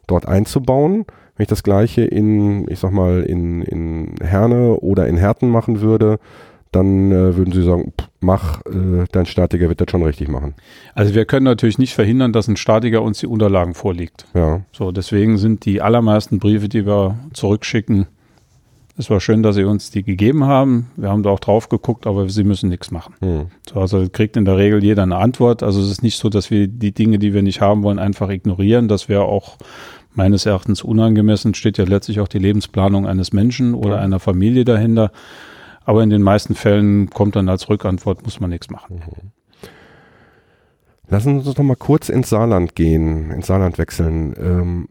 [0.08, 1.04] dort einzubauen.
[1.36, 5.82] Wenn ich das gleiche in, ich sag mal, in, in Herne oder in Herten machen
[5.82, 6.18] würde,
[6.76, 10.54] dann äh, würden Sie sagen, pff, mach, äh, dein Statiker wird das schon richtig machen.
[10.94, 14.26] Also wir können natürlich nicht verhindern, dass ein Statiker uns die Unterlagen vorlegt.
[14.34, 14.62] Ja.
[14.72, 18.06] So, deswegen sind die allermeisten Briefe, die wir zurückschicken,
[18.98, 20.90] es war schön, dass Sie uns die gegeben haben.
[20.96, 23.14] Wir haben da auch drauf geguckt, aber Sie müssen nichts machen.
[23.20, 23.46] Hm.
[23.68, 25.62] So, also kriegt in der Regel jeder eine Antwort.
[25.62, 28.30] Also es ist nicht so, dass wir die Dinge, die wir nicht haben wollen, einfach
[28.30, 28.88] ignorieren.
[28.88, 29.58] Das wäre auch
[30.14, 31.52] meines Erachtens unangemessen.
[31.52, 34.00] Steht ja letztlich auch die Lebensplanung eines Menschen oder ja.
[34.00, 35.12] einer Familie dahinter.
[35.86, 38.96] Aber in den meisten Fällen kommt dann als Rückantwort, muss man nichts machen.
[38.96, 39.30] Mhm.
[41.08, 44.34] Lassen Sie uns noch mal kurz ins Saarland gehen, ins Saarland wechseln.
[44.36, 44.88] Ähm,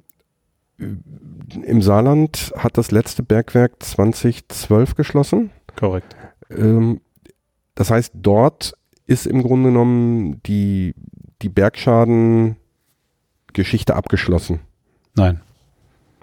[0.77, 5.49] Im Saarland hat das letzte Bergwerk 2012 geschlossen.
[5.75, 6.15] Korrekt.
[6.49, 7.01] Ähm,
[7.75, 10.95] das heißt, dort ist im Grunde genommen die,
[11.41, 14.61] die Bergschaden-Geschichte abgeschlossen.
[15.13, 15.41] Nein.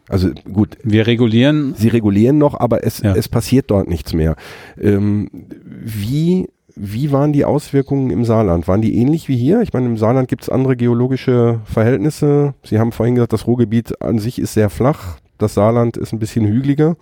[0.09, 0.77] Also gut.
[0.83, 1.75] Wir regulieren.
[1.77, 3.15] Sie regulieren noch, aber es, ja.
[3.15, 4.37] es passiert dort nichts mehr.
[4.81, 5.29] Ähm,
[5.65, 8.69] wie, wie waren die Auswirkungen im Saarland?
[8.69, 9.63] Waren die ähnlich wie hier?
[9.63, 12.55] Ich meine, im Saarland gibt es andere geologische Verhältnisse.
[12.65, 15.19] Sie haben vorhin gesagt, das Ruhrgebiet an sich ist sehr flach.
[15.39, 16.97] Das Saarland ist ein bisschen hügeliger.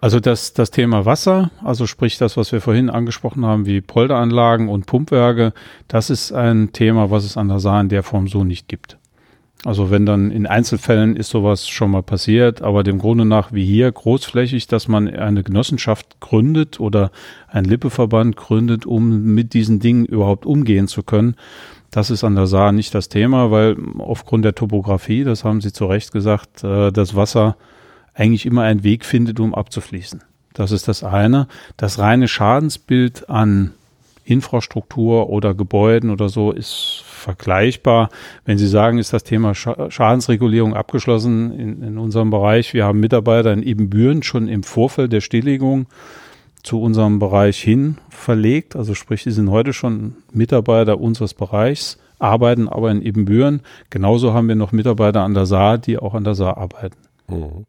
[0.00, 4.68] Also das, das Thema Wasser, also sprich das, was wir vorhin angesprochen haben, wie Polderanlagen
[4.68, 5.52] und Pumpwerke,
[5.88, 8.98] das ist ein Thema, was es an der Saar in der Form so nicht gibt.
[9.64, 13.64] Also wenn dann in Einzelfällen ist sowas schon mal passiert, aber dem Grunde nach wie
[13.64, 17.10] hier großflächig, dass man eine Genossenschaft gründet oder
[17.48, 21.36] ein Lippeverband gründet, um mit diesen Dingen überhaupt umgehen zu können,
[21.90, 25.72] das ist an der Saar nicht das Thema, weil aufgrund der Topografie, das haben Sie
[25.72, 27.56] zu Recht gesagt, äh, das Wasser
[28.12, 30.22] eigentlich immer einen Weg findet, um abzufließen.
[30.52, 31.48] Das ist das eine.
[31.76, 33.72] Das reine Schadensbild an
[34.26, 38.10] Infrastruktur oder Gebäuden oder so ist vergleichbar.
[38.44, 42.74] Wenn Sie sagen, ist das Thema Schadensregulierung abgeschlossen in, in unserem Bereich.
[42.74, 45.86] Wir haben Mitarbeiter in Ebenbüren schon im Vorfeld der Stilllegung
[46.62, 48.74] zu unserem Bereich hin verlegt.
[48.74, 53.62] Also sprich, die sind heute schon Mitarbeiter unseres Bereichs, arbeiten aber in Ebenbüren.
[53.90, 56.96] Genauso haben wir noch Mitarbeiter an der Saar, die auch an der Saar arbeiten.
[57.28, 57.66] Mhm.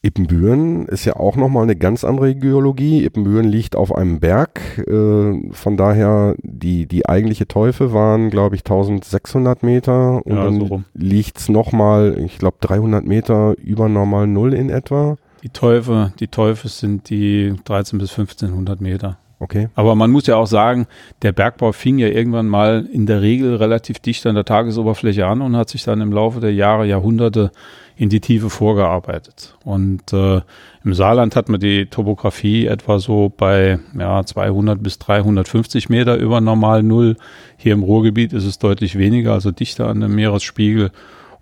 [0.00, 3.04] Ippenbüren ist ja auch nochmal eine ganz andere Geologie.
[3.04, 4.60] Ippenbüren liegt auf einem Berg.
[4.86, 10.24] Äh, von daher, die, die eigentliche Teufel waren, glaube ich, 1600 Meter.
[10.24, 14.70] Und ja, dann so liegt es nochmal, ich glaube, 300 Meter über normal Null in
[14.70, 15.16] etwa.
[15.42, 19.18] Die Teufel, die Teufel sind die 13 bis 1500 Meter.
[19.40, 19.68] Okay.
[19.74, 20.86] Aber man muss ja auch sagen,
[21.22, 25.42] der Bergbau fing ja irgendwann mal in der Regel relativ dicht an der Tagesoberfläche an
[25.42, 27.52] und hat sich dann im Laufe der Jahre, Jahrhunderte
[27.98, 29.56] in die Tiefe vorgearbeitet.
[29.64, 30.40] Und äh,
[30.84, 36.40] im Saarland hat man die Topografie etwa so bei ja, 200 bis 350 Meter über
[36.40, 37.16] normal Null.
[37.56, 40.92] Hier im Ruhrgebiet ist es deutlich weniger, also dichter an dem Meeresspiegel.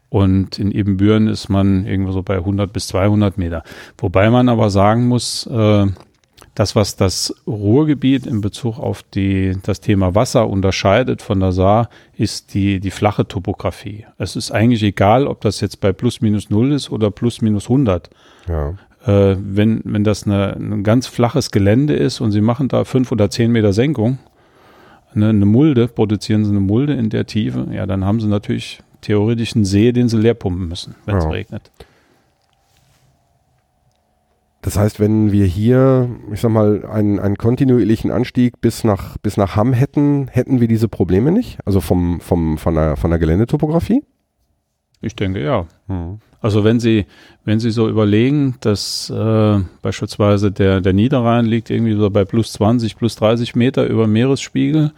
[0.09, 3.63] Und in Ebenbüren ist man irgendwo so bei 100 bis 200 Meter.
[3.99, 5.87] Wobei man aber sagen muss, äh,
[6.57, 11.91] das, was das Ruhrgebiet in Bezug auf die, das Thema Wasser unterscheidet von der Saar,
[12.17, 14.07] ist die, die flache Topografie.
[14.17, 17.65] Es ist eigentlich egal, ob das jetzt bei plus minus null ist oder plus minus
[17.65, 18.09] 100.
[18.49, 18.71] Ja.
[19.05, 23.13] Äh, wenn, wenn das eine, ein ganz flaches Gelände ist und Sie machen da fünf
[23.13, 24.19] oder zehn Meter Senkung,
[25.15, 28.81] eine, eine Mulde, produzieren Sie eine Mulde in der Tiefe, ja, dann haben Sie natürlich
[29.03, 31.31] theoretisch einen See, den Sie leer pumpen müssen, wenn es ja.
[31.31, 31.71] regnet.
[34.67, 39.37] Das heißt, wenn wir hier, ich sag mal, einen, einen kontinuierlichen Anstieg bis nach, bis
[39.37, 41.61] nach Hamm hätten, hätten wir diese Probleme nicht?
[41.65, 44.03] Also vom, vom, von, der, von der Geländetopografie?
[45.01, 45.67] Ich denke ja.
[45.87, 46.19] Mhm.
[46.41, 47.07] Also wenn Sie,
[47.45, 52.53] wenn Sie so überlegen, dass äh, beispielsweise der, der Niederrhein liegt irgendwie so bei plus
[52.55, 54.91] 20, plus 30 Meter über Meeresspiegel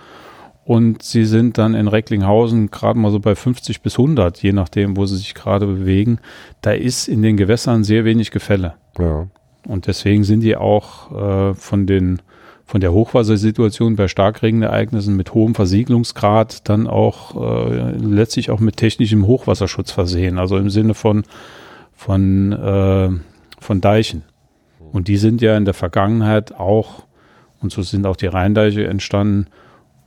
[0.65, 4.97] und Sie sind dann in Recklinghausen gerade mal so bei 50 bis 100, je nachdem,
[4.97, 6.21] wo Sie sich gerade bewegen,
[6.63, 8.73] da ist in den Gewässern sehr wenig Gefälle.
[8.99, 9.27] Ja.
[9.69, 12.21] Und deswegen sind die auch äh, von den
[12.65, 19.27] von der Hochwassersituation bei Starkregenereignissen mit hohem Versiegelungsgrad dann auch äh, letztlich auch mit technischem
[19.27, 21.25] Hochwasserschutz versehen, also im Sinne von
[21.95, 23.09] von äh,
[23.59, 24.23] von Deichen.
[24.93, 27.05] Und die sind ja in der Vergangenheit auch
[27.61, 29.47] und so sind auch die Rheindeiche entstanden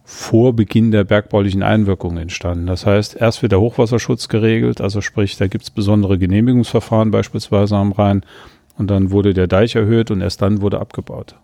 [0.03, 2.67] vor Beginn der bergbaulichen Einwirkungen entstanden.
[2.67, 7.75] Das heißt, erst wird der Hochwasserschutz geregelt, also sprich, da gibt es besondere Genehmigungsverfahren beispielsweise
[7.75, 8.23] am Rhein
[8.77, 11.35] und dann wurde der Deich erhöht und erst dann wurde abgebaut.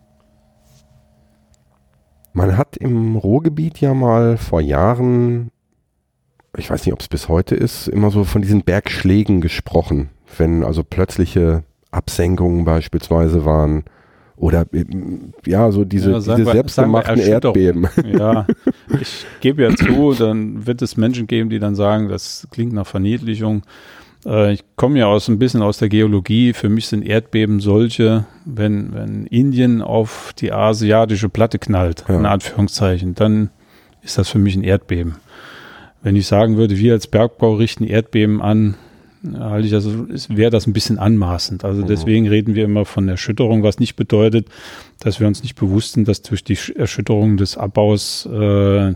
[2.34, 5.50] Man hat im Ruhrgebiet ja mal vor Jahren,
[6.56, 10.63] ich weiß nicht, ob es bis heute ist, immer so von diesen Bergschlägen gesprochen, wenn
[10.63, 13.86] also plötzliche Absenkungen beispielsweise waren
[14.38, 14.86] oder äh,
[15.46, 17.88] ja, so diese, ja, diese wir, selbstgemachten Erdbeben.
[18.06, 18.46] Ja,
[19.02, 22.86] ich gebe ja zu, dann wird es Menschen geben, die dann sagen, das klingt nach
[22.86, 23.63] Verniedlichung.
[24.28, 26.54] Äh, ich komme ja aus ein bisschen aus der Geologie.
[26.54, 32.18] Für mich sind Erdbeben solche, wenn, wenn Indien auf die asiatische Platte knallt, ja.
[32.18, 33.50] in Anführungszeichen, dann
[34.02, 35.16] ist das für mich ein Erdbeben.
[36.04, 38.76] Wenn ich sagen würde, wir als Bergbau richten Erdbeben an,
[39.38, 41.66] halte ich also, wäre das ein bisschen anmaßend.
[41.66, 41.88] Also mhm.
[41.88, 44.48] deswegen reden wir immer von Erschütterung, was nicht bedeutet,
[45.00, 48.94] dass wir uns nicht bewusst sind, dass durch die Erschütterung des Abbaus äh,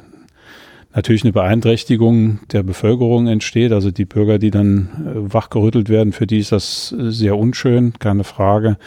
[0.93, 3.71] natürlich eine Beeinträchtigung der Bevölkerung entsteht.
[3.71, 7.93] Also die Bürger, die dann äh, wachgerüttelt werden, für die ist das äh, sehr unschön,
[7.99, 8.77] keine Frage.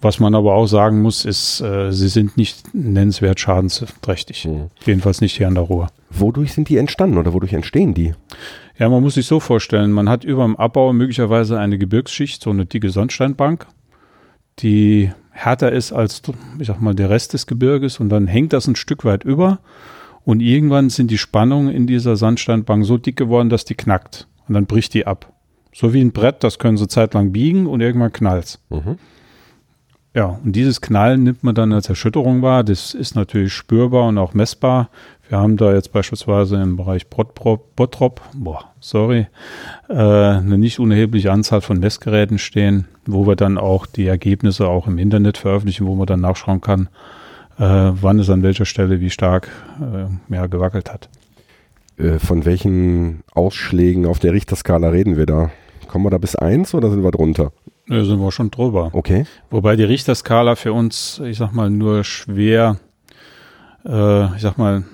[0.00, 4.44] Was man aber auch sagen muss, ist, äh, sie sind nicht nennenswert schadensträchtig.
[4.44, 4.70] Mhm.
[4.84, 5.88] Jedenfalls nicht hier an der Ruhr.
[6.10, 8.14] Wodurch sind die entstanden oder wodurch entstehen die?
[8.78, 12.50] Ja, man muss sich so vorstellen, man hat über dem Abbau möglicherweise eine Gebirgsschicht, so
[12.50, 13.66] eine dicke Sandsteinbank,
[14.58, 16.22] die härter ist als,
[16.58, 19.60] ich sag mal, der Rest des Gebirges und dann hängt das ein Stück weit über
[20.26, 24.26] und irgendwann sind die Spannungen in dieser Sandsteinbank so dick geworden, dass die knackt.
[24.48, 25.32] Und dann bricht die ab.
[25.72, 28.58] So wie ein Brett, das können sie zeitlang biegen und irgendwann knallt's.
[28.68, 28.98] Mhm.
[30.14, 32.64] Ja, und dieses Knallen nimmt man dann als Erschütterung wahr.
[32.64, 34.90] Das ist natürlich spürbar und auch messbar.
[35.28, 39.28] Wir haben da jetzt beispielsweise im Bereich Bottrop, Bottrop boah, sorry,
[39.88, 44.88] äh, eine nicht unerhebliche Anzahl von Messgeräten stehen, wo wir dann auch die Ergebnisse auch
[44.88, 46.88] im Internet veröffentlichen, wo man dann nachschauen kann,
[47.58, 49.48] wann es an welcher Stelle wie stark
[49.80, 51.08] äh, ja, gewackelt hat.
[51.98, 55.50] Äh, von welchen Ausschlägen auf der Richterskala reden wir da?
[55.88, 57.52] Kommen wir da bis eins oder sind wir drunter?
[57.88, 58.90] Da sind wir schon drüber.
[58.92, 59.24] Okay.
[59.50, 62.78] Wobei die Richterskala für uns, ich sag mal, nur schwer,
[63.84, 64.84] äh, ich sag mal,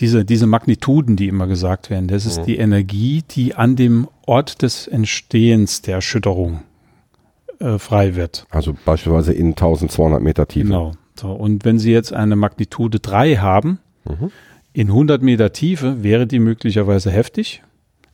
[0.00, 2.44] diese, diese Magnituden, die immer gesagt werden, das ist mhm.
[2.44, 6.62] die Energie, die an dem Ort des Entstehens der Erschütterung
[7.60, 8.46] äh, frei wird.
[8.50, 10.66] Also beispielsweise in 1200 Meter Tiefe.
[10.66, 10.92] Genau.
[11.16, 14.30] So, und wenn Sie jetzt eine Magnitude 3 haben, mhm.
[14.72, 17.62] in 100 Meter Tiefe wäre die möglicherweise heftig.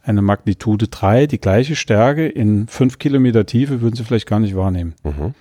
[0.02, 4.56] Eine Magnitude 3, die gleiche Stärke, in 5 Kilometer Tiefe würden Sie vielleicht gar nicht
[4.56, 4.94] wahrnehmen.
[5.04, 5.34] Mhm.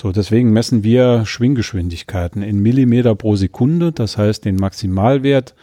[0.00, 5.54] So, deswegen messen wir Schwinggeschwindigkeiten in Millimeter pro Sekunde, das heißt den Maximalwert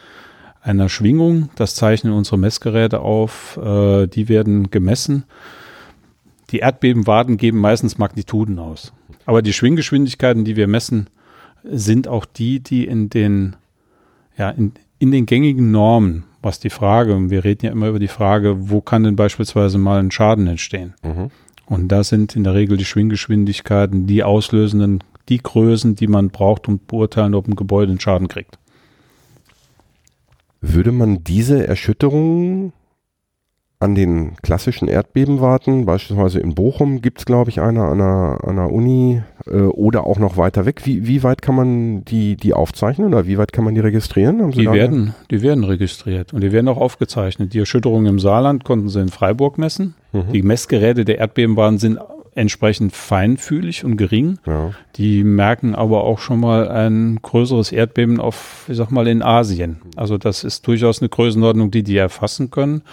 [0.61, 5.23] einer Schwingung, das zeichnen unsere Messgeräte auf, äh, die werden gemessen.
[6.49, 8.91] Die Erdbebenwarten geben meistens Magnituden aus.
[9.25, 11.07] Aber die Schwinggeschwindigkeiten, die wir messen,
[11.69, 13.55] sind auch die, die in den,
[14.37, 18.07] ja, in, in den gängigen Normen, was die Frage, wir reden ja immer über die
[18.07, 20.93] Frage, wo kann denn beispielsweise mal ein Schaden entstehen?
[21.03, 21.31] Mhm.
[21.65, 26.67] Und da sind in der Regel die Schwinggeschwindigkeiten die auslösenden, die Größen, die man braucht,
[26.67, 28.59] um beurteilen, ob ein Gebäude einen Schaden kriegt.
[30.61, 32.73] Würde man diese Erschütterung
[33.79, 35.85] an den klassischen Erdbeben warten.
[35.85, 40.37] Beispielsweise in Bochum gibt es, glaube ich, eine an der Uni äh, oder auch noch
[40.37, 40.85] weiter weg.
[40.85, 44.51] Wie, wie weit kann man die, die aufzeichnen oder wie weit kann man die registrieren?
[44.51, 47.53] die, werden, die werden registriert und die werden auch aufgezeichnet.
[47.53, 49.95] Die Erschütterungen im Saarland konnten sie in Freiburg messen.
[50.13, 50.31] Mhm.
[50.31, 51.99] Die Messgeräte der Erdbebenbahn sind
[52.35, 54.37] entsprechend feinfühlig und gering.
[54.45, 54.71] Ja.
[54.97, 59.77] Die merken aber auch schon mal ein größeres Erdbeben auf, ich sag mal, in Asien.
[59.95, 62.83] Also das ist durchaus eine Größenordnung, die die erfassen können.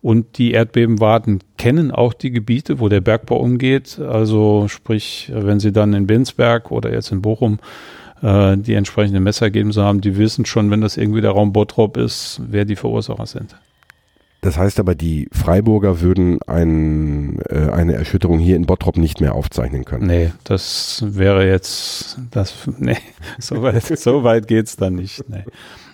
[0.00, 3.98] Und die Erdbebenwarten kennen auch die Gebiete, wo der Bergbau umgeht.
[3.98, 7.58] Also sprich, wenn sie dann in Binsberg oder jetzt in Bochum
[8.22, 12.40] äh, die entsprechenden Messergebnisse haben, die wissen schon, wenn das irgendwie der Raum Bottrop ist,
[12.48, 13.56] wer die Verursacher sind.
[14.42, 19.36] Das heißt aber, die Freiburger würden ein, äh, eine Erschütterung hier in Bottrop nicht mehr
[19.36, 20.08] aufzeichnen können.
[20.08, 22.98] Nee, das wäre jetzt, das, nee,
[23.38, 25.28] so weit, so weit geht's dann nicht.
[25.30, 25.44] Nee.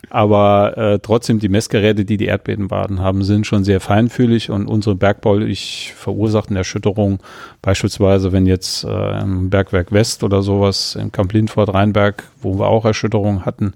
[0.08, 4.94] Aber äh, trotzdem, die Messgeräte, die die Erdbebenbaden haben, sind schon sehr feinfühlig und unsere
[4.96, 7.18] bergbaulich verursachten Erschütterungen,
[7.61, 12.68] beispielsweise wenn jetzt äh, im Bergwerk West oder sowas im Kamp Lindfort Rheinberg, wo wir
[12.68, 13.74] auch Erschütterungen hatten,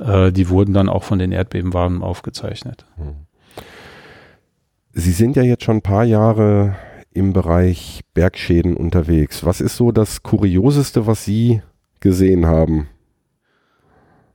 [0.00, 2.84] äh, die wurden dann auch von den Erdbebenwagen aufgezeichnet.
[2.96, 3.14] Hm.
[4.94, 6.76] Sie sind ja jetzt schon ein paar Jahre
[7.12, 9.44] im Bereich Bergschäden unterwegs.
[9.44, 11.62] Was ist so das Kurioseste, was Sie
[12.00, 12.88] gesehen haben?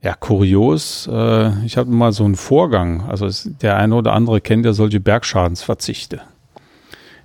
[0.02, 1.08] Ja, kurios.
[1.12, 3.02] Äh, ich habe mal so einen Vorgang.
[3.02, 6.22] Also es, der eine oder andere kennt ja solche Bergschadensverzichte.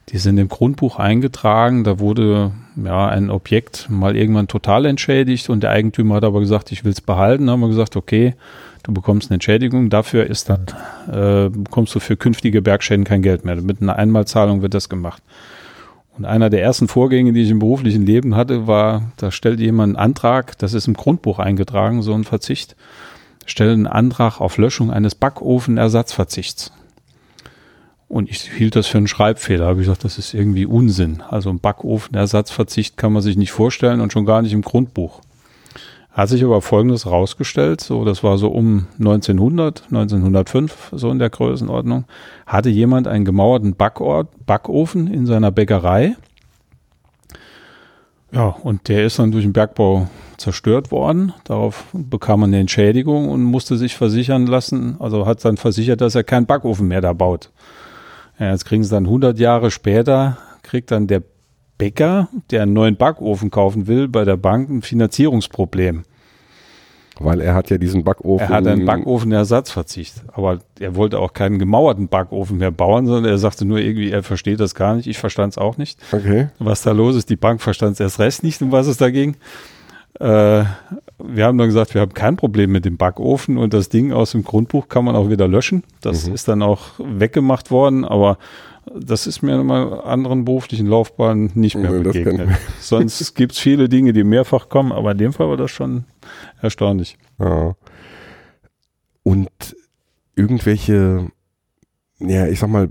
[0.10, 1.84] Die sind im Grundbuch eingetragen.
[1.84, 6.72] Da wurde ja ein Objekt mal irgendwann total entschädigt und der Eigentümer hat aber gesagt,
[6.72, 7.48] ich will es behalten.
[7.48, 8.36] Da haben wir gesagt, okay,
[8.84, 9.90] du bekommst eine Entschädigung.
[9.90, 10.66] Dafür ist dann
[11.08, 13.56] äh, bekommst du für künftige Bergschäden kein Geld mehr.
[13.62, 15.24] Mit einer Einmalzahlung wird das gemacht.
[16.18, 19.96] Und einer der ersten Vorgänge, die ich im beruflichen Leben hatte, war, da stellte jemand
[19.96, 22.76] einen Antrag, das ist im Grundbuch eingetragen, so ein Verzicht,
[23.48, 26.72] stellte einen Antrag auf Löschung eines Backofenersatzverzichts.
[28.08, 29.66] Und ich hielt das für einen Schreibfehler.
[29.66, 31.24] Habe ich gesagt, das ist irgendwie Unsinn.
[31.28, 35.22] Also ein Backofenersatzverzicht kann man sich nicht vorstellen und schon gar nicht im Grundbuch.
[36.14, 41.32] Hat sich aber Folgendes rausgestellt, so das war so um 1900, 1905, so in der
[41.32, 42.06] Größenordnung,
[42.46, 46.16] hatte jemand einen gemauerten Backort, Backofen in seiner Bäckerei.
[48.32, 51.34] Ja, und der ist dann durch den Bergbau zerstört worden.
[51.46, 56.14] Darauf bekam man eine Entschädigung und musste sich versichern lassen, also hat dann versichert, dass
[56.14, 57.50] er keinen Backofen mehr da baut.
[58.38, 61.24] Ja, jetzt kriegen sie dann 100 Jahre später, kriegt dann der
[61.78, 66.04] Bäcker, der einen neuen Backofen kaufen will, bei der Bank ein Finanzierungsproblem.
[67.20, 68.48] Weil er hat ja diesen Backofen.
[68.48, 70.24] Er hat einen Backofenersatzverzicht.
[70.34, 74.24] Aber er wollte auch keinen gemauerten Backofen mehr bauen, sondern er sagte nur irgendwie, er
[74.24, 75.08] versteht das gar nicht.
[75.08, 76.00] Ich verstand es auch nicht.
[76.12, 76.50] Okay.
[76.58, 79.12] Was da los ist, die Bank verstand es erst recht nicht, um was es da
[79.12, 79.36] ging.
[80.20, 80.64] Äh,
[81.20, 84.32] wir haben dann gesagt, wir haben kein Problem mit dem Backofen und das Ding aus
[84.32, 85.84] dem Grundbuch kann man auch wieder löschen.
[86.02, 86.34] Das mhm.
[86.34, 88.38] ist dann auch weggemacht worden, aber
[88.94, 92.50] das ist mir in meiner anderen beruflichen Laufbahn nicht mehr ja, begegnet.
[92.80, 96.06] Sonst gibt es viele Dinge, die mehrfach kommen, aber in dem Fall war das schon
[96.62, 97.18] erstaunlich.
[97.40, 97.76] Ja.
[99.24, 99.50] Und
[100.36, 101.28] irgendwelche,
[102.20, 102.90] ja, ich sag mal,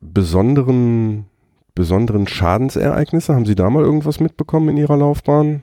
[0.00, 1.26] besonderen,
[1.74, 5.62] besonderen Schadensereignisse, haben Sie da mal irgendwas mitbekommen in Ihrer Laufbahn?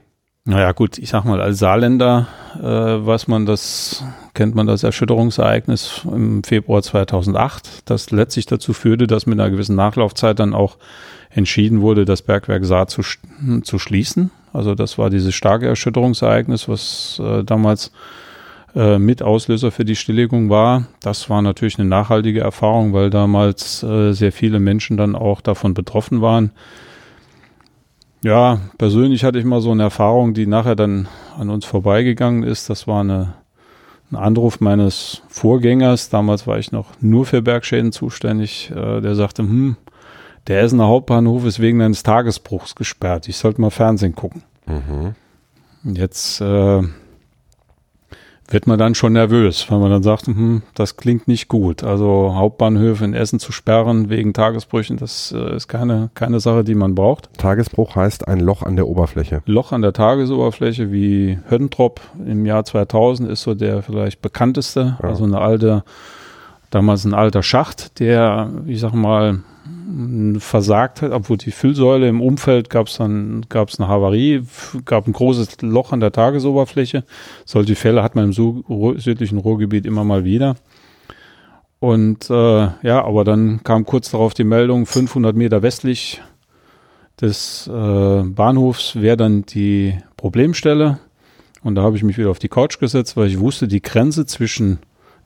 [0.49, 6.03] Naja, gut, ich sag mal, als Saarländer äh, weiß man das, kennt man das Erschütterungsereignis
[6.05, 10.77] im Februar 2008, das letztlich dazu führte, dass mit einer gewissen Nachlaufzeit dann auch
[11.31, 13.01] entschieden wurde, das Bergwerk Saar zu,
[13.63, 14.31] zu schließen.
[14.53, 17.91] Also das war dieses starke Erschütterungsereignis, was äh, damals
[18.73, 20.85] äh, mit Auslöser für die Stilllegung war.
[21.01, 25.73] Das war natürlich eine nachhaltige Erfahrung, weil damals äh, sehr viele Menschen dann auch davon
[25.73, 26.51] betroffen waren.
[28.23, 31.07] Ja, persönlich hatte ich mal so eine Erfahrung, die nachher dann
[31.37, 32.69] an uns vorbeigegangen ist.
[32.69, 33.33] Das war eine,
[34.11, 36.09] ein Anruf meines Vorgängers.
[36.09, 38.71] Damals war ich noch nur für Bergschäden zuständig.
[38.71, 39.77] Äh, der sagte, hm,
[40.47, 43.27] der Essener Hauptbahnhof ist wegen eines Tagesbruchs gesperrt.
[43.27, 44.43] Ich sollte mal Fernsehen gucken.
[44.65, 45.15] Mhm.
[45.83, 46.81] Jetzt äh,
[48.49, 51.83] wird man dann schon nervös, weil man dann sagt, hm, das klingt nicht gut.
[51.83, 56.75] Also Hauptbahnhöfe in Essen zu sperren wegen Tagesbrüchen, das äh, ist keine, keine Sache, die
[56.75, 57.29] man braucht.
[57.37, 59.41] Tagesbruch heißt ein Loch an der Oberfläche.
[59.45, 64.97] Loch an der Tagesoberfläche wie Höddentrop im Jahr 2000 ist so der vielleicht bekannteste.
[65.01, 65.09] Ja.
[65.09, 65.83] Also eine alte,
[66.69, 69.39] damals ein alter Schacht, der, ich sag mal,
[70.39, 74.43] versagt hat, obwohl die Füllsäule im Umfeld gab es dann gab's eine Havarie,
[74.85, 77.03] gab ein großes Loch an der Tagesoberfläche.
[77.45, 80.55] Solche Fälle hat man im südlichen Ruhrgebiet immer mal wieder.
[81.79, 86.21] Und äh, ja, aber dann kam kurz darauf die Meldung, 500 Meter westlich
[87.21, 90.99] des äh, Bahnhofs wäre dann die Problemstelle.
[91.63, 94.25] Und da habe ich mich wieder auf die Couch gesetzt, weil ich wusste, die Grenze
[94.25, 94.79] zwischen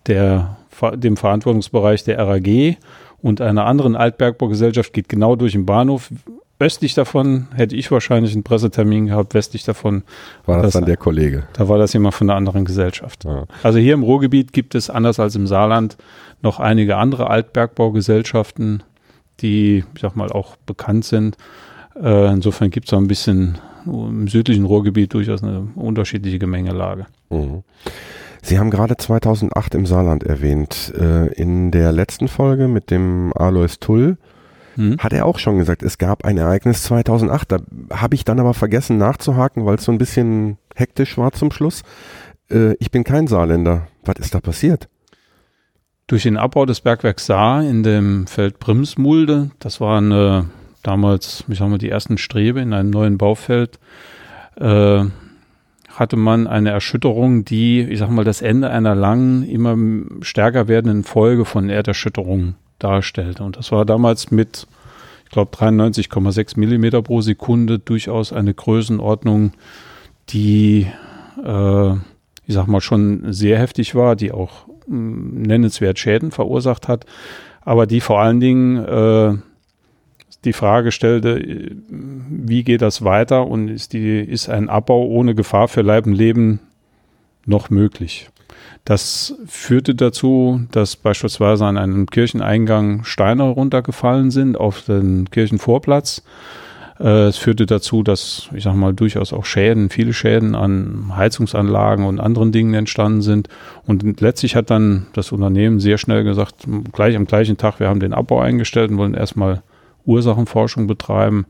[0.07, 0.57] der,
[0.95, 2.77] dem Verantwortungsbereich der RAG
[3.21, 6.11] und einer anderen Altbergbaugesellschaft geht genau durch den Bahnhof.
[6.59, 10.03] Östlich davon hätte ich wahrscheinlich einen Pressetermin gehabt, westlich davon
[10.45, 11.43] war das, das dann der Kollege.
[11.53, 13.25] Da war das jemand von einer anderen Gesellschaft.
[13.25, 13.45] Ja.
[13.63, 15.97] Also hier im Ruhrgebiet gibt es, anders als im Saarland,
[16.43, 18.83] noch einige andere Altbergbaugesellschaften,
[19.39, 21.35] die, ich sag mal, auch bekannt sind.
[21.99, 27.07] Äh, insofern gibt es ein bisschen im südlichen Ruhrgebiet durchaus eine unterschiedliche Gemengelage.
[27.29, 27.63] Mhm.
[28.41, 30.93] Sie haben gerade 2008 im Saarland erwähnt.
[30.97, 34.17] Äh, in der letzten Folge mit dem Alois Tull
[34.75, 34.97] hm.
[34.97, 37.51] hat er auch schon gesagt, es gab ein Ereignis 2008.
[37.51, 37.59] Da
[37.91, 41.83] habe ich dann aber vergessen nachzuhaken, weil es so ein bisschen hektisch war zum Schluss.
[42.49, 43.87] Äh, ich bin kein Saarländer.
[44.03, 44.89] Was ist da passiert?
[46.07, 50.43] Durch den Abbau des Bergwerks Saar in dem Feld Brimsmulde, das waren äh,
[50.83, 53.79] damals, ich sag mal, die ersten Strebe in einem neuen Baufeld,
[54.55, 55.05] äh,
[55.95, 59.77] hatte man eine Erschütterung, die, ich sag mal, das Ende einer langen, immer
[60.23, 63.43] stärker werdenden Folge von Erderschütterungen darstellte.
[63.43, 64.67] Und das war damals mit,
[65.25, 69.53] ich glaube, 93,6 Millimeter pro Sekunde durchaus eine Größenordnung,
[70.29, 70.87] die,
[71.43, 77.05] äh, ich sag mal, schon sehr heftig war, die auch mh, nennenswert Schäden verursacht hat,
[77.61, 79.37] aber die vor allen Dingen äh,
[80.43, 81.39] die Frage stellte,
[81.89, 86.13] wie geht das weiter und ist, die, ist ein Abbau ohne Gefahr für Leib und
[86.13, 86.59] Leben
[87.45, 88.29] noch möglich?
[88.85, 96.23] Das führte dazu, dass beispielsweise an einem Kircheneingang Steine runtergefallen sind auf den Kirchenvorplatz.
[96.99, 102.05] Äh, es führte dazu, dass, ich sag mal, durchaus auch Schäden, viele Schäden an Heizungsanlagen
[102.05, 103.49] und anderen Dingen entstanden sind.
[103.85, 106.55] Und letztlich hat dann das Unternehmen sehr schnell gesagt,
[106.91, 109.61] gleich am gleichen Tag, wir haben den Abbau eingestellt und wollen erstmal
[110.05, 111.45] Ursachenforschung betreiben.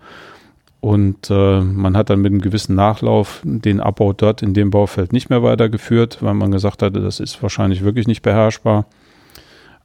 [0.80, 5.14] Und äh, man hat dann mit einem gewissen Nachlauf den Abbau dort in dem Baufeld
[5.14, 8.88] nicht mehr weitergeführt, weil man gesagt hatte, das ist wahrscheinlich wirklich nicht beherrschbar.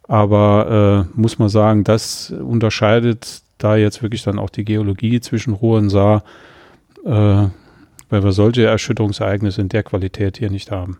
[0.09, 5.53] Aber äh, muss man sagen, das unterscheidet da jetzt wirklich dann auch die Geologie zwischen
[5.53, 6.23] Ruhr und Saar,
[7.05, 10.99] äh, weil wir solche Erschütterungsereignisse in der Qualität hier nicht haben.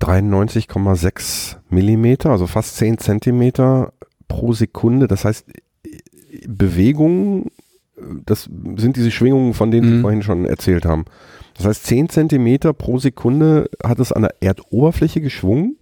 [0.00, 3.92] 93,6 Millimeter, also fast 10 Zentimeter
[4.28, 5.08] pro Sekunde.
[5.08, 5.46] Das heißt,
[6.46, 7.50] Bewegungen,
[8.26, 9.96] das sind diese Schwingungen, von denen mhm.
[9.96, 11.04] Sie vorhin schon erzählt haben.
[11.56, 15.76] Das heißt, 10 Zentimeter pro Sekunde hat es an der Erdoberfläche geschwungen.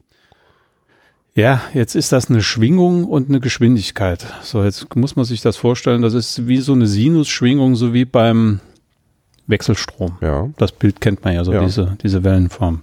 [1.35, 4.27] Ja, jetzt ist das eine Schwingung und eine Geschwindigkeit.
[4.43, 8.05] So, jetzt muss man sich das vorstellen, das ist wie so eine Sinusschwingung, so wie
[8.05, 8.59] beim
[9.47, 10.19] Wechselstrom.
[10.21, 10.49] Ja.
[10.57, 11.65] Das Bild kennt man ja, so ja.
[11.65, 12.81] diese, diese Wellenform.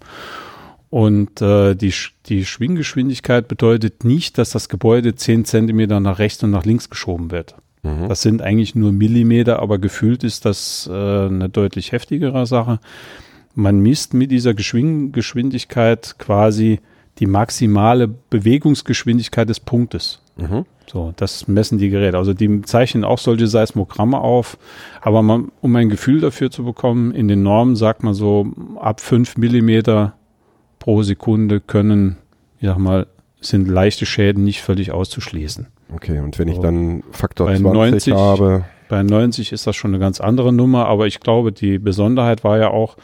[0.95, 1.93] Und äh, die,
[2.27, 7.31] die Schwinggeschwindigkeit bedeutet nicht, dass das Gebäude 10 Zentimeter nach rechts und nach links geschoben
[7.31, 7.55] wird.
[7.83, 8.07] Mhm.
[8.07, 12.79] Das sind eigentlich nur Millimeter, aber gefühlt ist das äh, eine deutlich heftigere Sache.
[13.55, 16.79] Man misst mit dieser Geschwing Geschwindigkeit quasi
[17.19, 20.21] die maximale Bewegungsgeschwindigkeit des Punktes.
[20.37, 20.63] Mhm.
[20.87, 22.17] So, das messen die Geräte.
[22.17, 24.57] Also die zeichnen auch solche Seismogramme auf.
[25.01, 28.47] Aber man, um ein Gefühl dafür zu bekommen, in den Normen sagt man so
[28.79, 30.13] ab 5 Millimeter
[30.85, 32.17] pro Sekunde können,
[32.59, 33.07] ich sag mal,
[33.41, 35.65] sind leichte Schäden nicht völlig auszuschließen.
[35.91, 39.91] Okay, und wenn ich dann Faktor bei 20 90 habe, Bei 90 ist das schon
[39.91, 42.97] eine ganz andere Nummer, aber ich glaube, die Besonderheit war ja auch,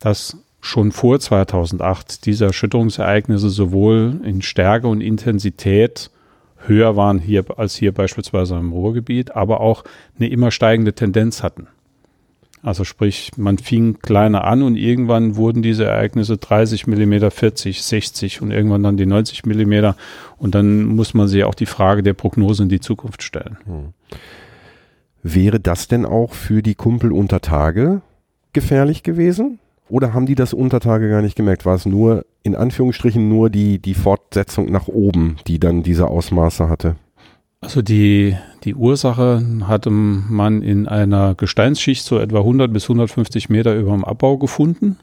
[0.00, 6.10] dass schon vor 2008 diese Erschütterungsereignisse sowohl in Stärke und Intensität
[6.58, 9.82] höher waren hier als hier beispielsweise im Ruhrgebiet, aber auch
[10.18, 11.68] eine immer steigende Tendenz hatten.
[12.62, 18.42] Also sprich, man fing kleiner an und irgendwann wurden diese Ereignisse 30 Millimeter, 40, 60
[18.42, 19.96] und irgendwann dann die 90 Millimeter
[20.36, 23.58] und dann muss man sich auch die Frage der Prognose in die Zukunft stellen.
[25.22, 28.02] wäre das denn auch für die Kumpel unter Tage
[28.52, 29.58] gefährlich gewesen?
[29.88, 31.64] Oder haben die das unter Tage gar nicht gemerkt?
[31.64, 36.68] War es nur, in Anführungsstrichen, nur die, die Fortsetzung nach oben, die dann diese Ausmaße
[36.68, 36.96] hatte?
[37.60, 43.74] Also die, die Ursache hatte man in einer Gesteinsschicht so etwa 100 bis 150 Meter
[43.74, 44.96] über dem Abbau gefunden.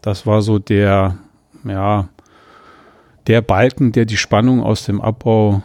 [0.00, 1.18] Das war so der,
[1.64, 2.08] ja,
[3.26, 5.62] der Balken, der die Spannung aus dem Abbau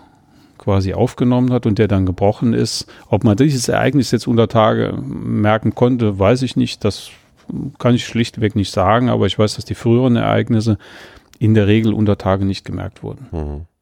[0.58, 2.92] quasi aufgenommen hat und der dann gebrochen ist.
[3.08, 6.84] Ob man dieses Ereignis jetzt unter Tage merken konnte, weiß ich nicht.
[6.84, 7.12] Das
[7.78, 10.80] kann ich schlichtweg nicht sagen, aber ich weiß, dass die früheren Ereignisse
[11.38, 13.28] in der Regel unter Tage nicht gemerkt wurden.
[13.32, 13.75] Mhm.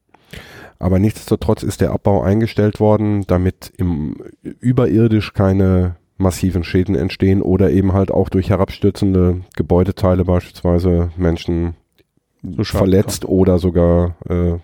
[0.78, 7.70] Aber nichtsdestotrotz ist der Abbau eingestellt worden, damit im überirdisch keine massiven Schäden entstehen oder
[7.70, 11.74] eben halt auch durch herabstürzende Gebäudeteile beispielsweise Menschen
[12.42, 14.54] So verletzt oder sogar äh,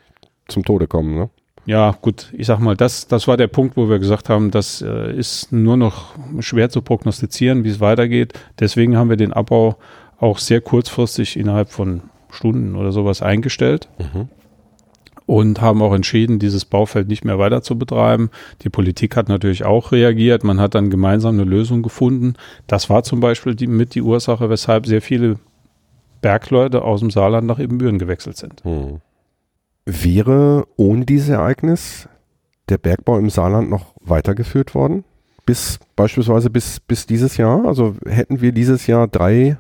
[0.47, 1.15] zum Tode kommen.
[1.15, 1.31] Ne?
[1.67, 4.83] Ja, gut, ich sag mal, das, das war der Punkt, wo wir gesagt haben, das
[4.83, 8.33] äh, ist nur noch schwer zu prognostizieren, wie es weitergeht.
[8.59, 9.77] Deswegen haben wir den Abbau
[10.19, 13.89] auch sehr kurzfristig innerhalb von Stunden oder sowas eingestellt
[15.31, 18.31] und haben auch entschieden, dieses Baufeld nicht mehr weiter zu betreiben.
[18.63, 20.43] Die Politik hat natürlich auch reagiert.
[20.43, 22.35] Man hat dann gemeinsam eine Lösung gefunden.
[22.67, 25.39] Das war zum Beispiel die, mit die Ursache, weshalb sehr viele
[26.21, 28.65] Bergleute aus dem Saarland nach Ebenbüren gewechselt sind.
[28.65, 29.03] Hm.
[29.87, 32.09] Wäre ohne dieses Ereignis
[32.69, 35.05] der Bergbau im Saarland noch weitergeführt worden?
[35.47, 37.67] Bis beispielsweise bis, bis dieses Jahr?
[37.67, 39.59] Also hätten wir dieses Jahr drei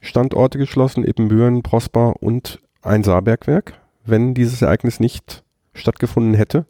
[0.00, 3.74] Standorte geschlossen, Ippenbüren, Prosper und ein Saarbergwerk,
[4.10, 5.42] wenn dieses Ereignis nicht
[5.74, 6.66] stattgefunden hätte?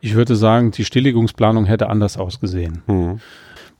[0.00, 2.82] Ich würde sagen, die Stilllegungsplanung hätte anders ausgesehen.
[2.86, 3.20] Hm.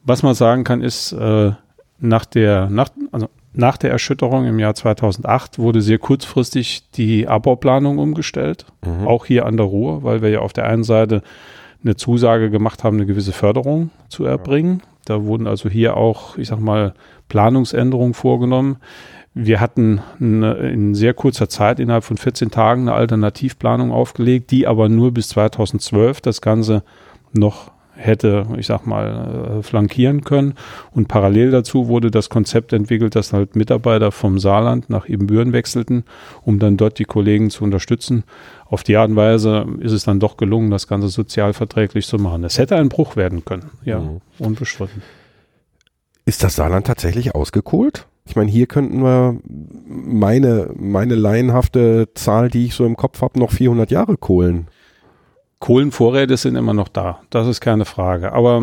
[0.05, 1.53] Was man sagen kann, ist, äh,
[1.99, 7.99] nach der, nach, also nach der Erschütterung im Jahr 2008 wurde sehr kurzfristig die Abbauplanung
[7.99, 9.07] umgestellt, Mhm.
[9.07, 11.23] auch hier an der Ruhr, weil wir ja auf der einen Seite
[11.85, 14.83] eine Zusage gemacht haben, eine gewisse Förderung zu erbringen.
[15.05, 16.95] Da wurden also hier auch, ich sag mal,
[17.29, 18.77] Planungsänderungen vorgenommen.
[19.35, 24.67] Wir hatten eine, in sehr kurzer Zeit, innerhalb von 14 Tagen, eine Alternativplanung aufgelegt, die
[24.67, 26.83] aber nur bis 2012 das Ganze
[27.33, 30.55] noch hätte, ich sag mal, äh, flankieren können.
[30.91, 36.05] Und parallel dazu wurde das Konzept entwickelt, dass halt Mitarbeiter vom Saarland nach Ebenbüren wechselten,
[36.43, 38.25] um dann dort die Kollegen zu unterstützen.
[38.67, 42.45] Auf die Art und Weise ist es dann doch gelungen, das Ganze sozialverträglich zu machen.
[42.45, 44.21] Es hätte ein Bruch werden können, ja, Mhm.
[44.39, 45.03] unbestritten.
[46.25, 48.07] Ist das Saarland tatsächlich ausgekohlt?
[48.25, 53.39] Ich meine, hier könnten wir meine, meine laienhafte Zahl, die ich so im Kopf habe,
[53.39, 54.69] noch 400 Jahre kohlen.
[55.59, 58.33] Kohlenvorräte sind immer noch da, das ist keine Frage.
[58.33, 58.63] Aber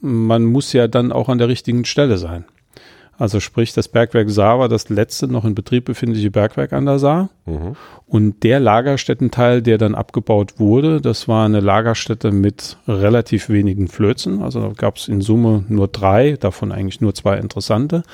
[0.00, 2.44] man muss ja dann auch an der richtigen Stelle sein.
[3.20, 6.98] Also sprich, das Bergwerk Saar war das letzte noch in Betrieb befindliche Bergwerk an der
[6.98, 7.28] Saar.
[7.44, 7.76] Mhm.
[8.06, 14.42] Und der Lagerstättenteil, der dann abgebaut wurde, das war eine Lagerstätte mit relativ wenigen Flözen.
[14.42, 18.04] Also da gab es in Summe nur drei, davon eigentlich nur zwei interessante.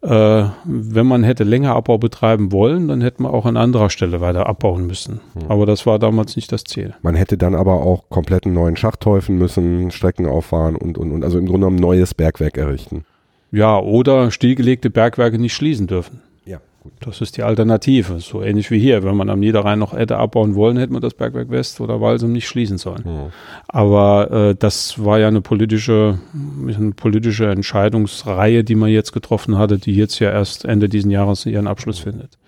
[0.00, 4.20] Äh, wenn man hätte länger Abbau betreiben wollen, dann hätte man auch an anderer Stelle
[4.20, 5.20] weiter abbauen müssen.
[5.48, 6.94] Aber das war damals nicht das Ziel.
[7.02, 11.10] Man hätte dann aber auch komplett einen neuen Schacht häufen müssen, Strecken auffahren und, und,
[11.10, 13.04] und also im Grunde genommen ein neues Bergwerk errichten.
[13.50, 16.20] Ja, oder stillgelegte Bergwerke nicht schließen dürfen.
[16.90, 17.06] Gut.
[17.06, 18.20] Das ist die Alternative.
[18.20, 19.02] So ähnlich wie hier.
[19.02, 22.32] Wenn man am Niederrhein noch hätte abbauen wollen, hätte man das Bergwerk West oder Walsum
[22.32, 23.02] nicht schließen sollen.
[23.04, 23.32] Mhm.
[23.68, 26.18] Aber äh, das war ja eine politische,
[26.66, 31.46] eine politische Entscheidungsreihe, die man jetzt getroffen hatte, die jetzt ja erst Ende diesen Jahres
[31.46, 32.38] ihren Abschluss findet.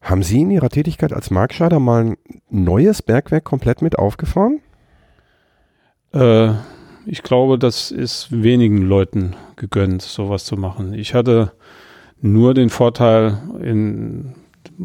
[0.00, 2.16] Haben Sie in Ihrer Tätigkeit als Markscheider mal ein
[2.48, 4.60] neues Bergwerk komplett mit aufgefahren?
[6.12, 6.52] Äh,
[7.06, 10.94] ich glaube, das ist wenigen Leuten gegönnt, sowas zu machen.
[10.94, 11.52] Ich hatte
[12.20, 14.34] nur den Vorteil, in,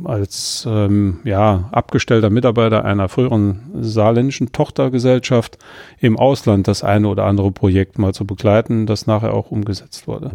[0.04, 5.58] als ähm, ja, abgestellter Mitarbeiter einer früheren saarländischen Tochtergesellschaft
[6.00, 10.32] im Ausland das eine oder andere Projekt mal zu begleiten, das nachher auch umgesetzt wurde.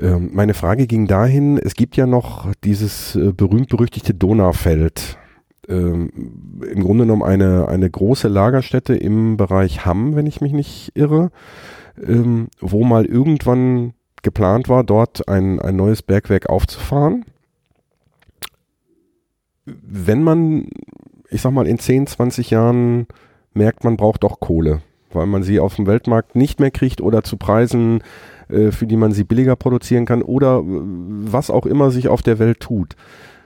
[0.00, 5.18] Ähm, meine Frage ging dahin, es gibt ja noch dieses äh, berühmt-berüchtigte Donaufeld.
[5.68, 6.10] Ähm,
[6.70, 11.30] Im Grunde genommen eine, eine große Lagerstätte im Bereich Hamm, wenn ich mich nicht irre,
[12.02, 13.92] ähm, wo mal irgendwann
[14.22, 17.24] geplant war, dort ein, ein neues Bergwerk aufzufahren.
[19.64, 20.68] wenn man,
[21.30, 23.06] ich sag mal, in 10, 20 Jahren
[23.54, 27.22] merkt, man braucht doch Kohle, weil man sie auf dem Weltmarkt nicht mehr kriegt oder
[27.22, 28.02] zu Preisen,
[28.48, 32.22] äh, für die man sie billiger produzieren kann oder äh, was auch immer sich auf
[32.22, 32.96] der Welt tut.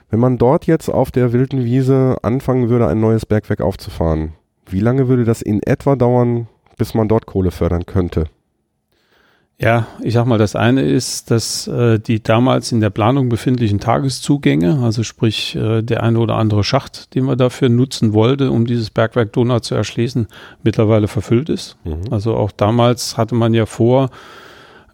[0.09, 4.33] Wenn man dort jetzt auf der wilden Wiese anfangen würde, ein neues Bergwerk aufzufahren,
[4.65, 6.47] wie lange würde das in etwa dauern,
[6.77, 8.25] bis man dort Kohle fördern könnte?
[9.59, 13.79] Ja, ich sag mal, das eine ist, dass äh, die damals in der Planung befindlichen
[13.79, 18.67] Tageszugänge, also sprich äh, der eine oder andere Schacht, den man dafür nutzen wollte, um
[18.67, 20.27] dieses Bergwerk Donau zu erschließen,
[20.61, 21.75] mittlerweile verfüllt ist.
[21.85, 22.01] Mhm.
[22.11, 24.11] Also auch damals hatte man ja vor,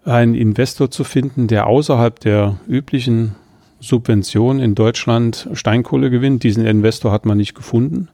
[0.05, 3.35] einen Investor zu finden, der außerhalb der üblichen
[3.81, 6.43] Subvention in Deutschland Steinkohle gewinnt.
[6.43, 8.07] Diesen Investor hat man nicht gefunden.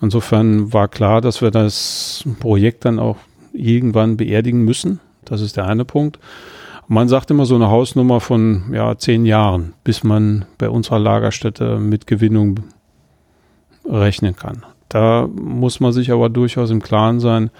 [0.00, 3.16] Insofern war klar, dass wir das Projekt dann auch
[3.52, 5.00] irgendwann beerdigen müssen.
[5.26, 6.18] Das ist der eine Punkt.
[6.88, 11.78] Man sagt immer so eine Hausnummer von ja, zehn Jahren, bis man bei unserer Lagerstätte
[11.78, 12.60] mit Gewinnung
[13.84, 14.64] rechnen kann.
[14.88, 17.50] Da muss man sich aber durchaus im Klaren sein,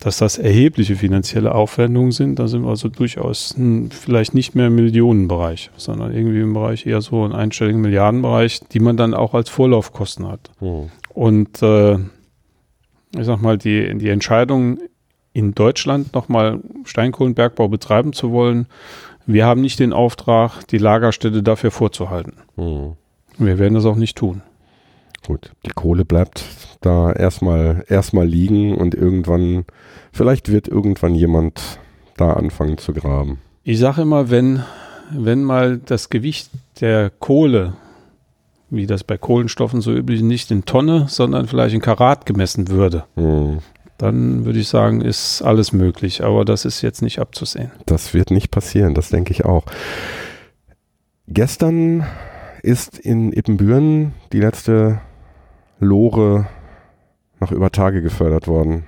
[0.00, 2.38] dass das erhebliche finanzielle Aufwendungen sind.
[2.38, 6.86] Da sind wir also durchaus hm, vielleicht nicht mehr im Millionenbereich, sondern irgendwie im Bereich
[6.86, 10.50] eher so einen einstelligen Milliardenbereich, die man dann auch als Vorlaufkosten hat.
[10.60, 10.90] Mhm.
[11.12, 14.78] Und äh, ich sag mal, die, die Entscheidung
[15.38, 18.66] in Deutschland nochmal Steinkohlenbergbau betreiben zu wollen,
[19.24, 22.32] wir haben nicht den Auftrag, die Lagerstätte dafür vorzuhalten.
[22.56, 22.94] Mhm.
[23.38, 24.42] Wir werden das auch nicht tun.
[25.24, 26.44] Gut, die Kohle bleibt
[26.80, 29.64] da erstmal erstmal liegen und irgendwann,
[30.12, 31.78] vielleicht wird irgendwann jemand
[32.16, 33.38] da anfangen zu graben.
[33.62, 34.64] Ich sage immer, wenn,
[35.12, 37.74] wenn mal das Gewicht der Kohle,
[38.70, 43.04] wie das bei Kohlenstoffen so üblich, nicht in Tonne, sondern vielleicht in Karat gemessen würde,
[43.14, 43.58] hm.
[43.98, 46.24] Dann würde ich sagen, ist alles möglich.
[46.24, 47.72] Aber das ist jetzt nicht abzusehen.
[47.84, 49.64] Das wird nicht passieren, das denke ich auch.
[51.26, 52.06] Gestern
[52.62, 55.00] ist in Ippenbüren die letzte
[55.80, 56.46] Lore
[57.40, 58.86] noch über Tage gefördert worden.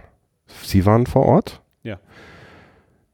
[0.62, 1.60] Sie waren vor Ort?
[1.82, 1.98] Ja.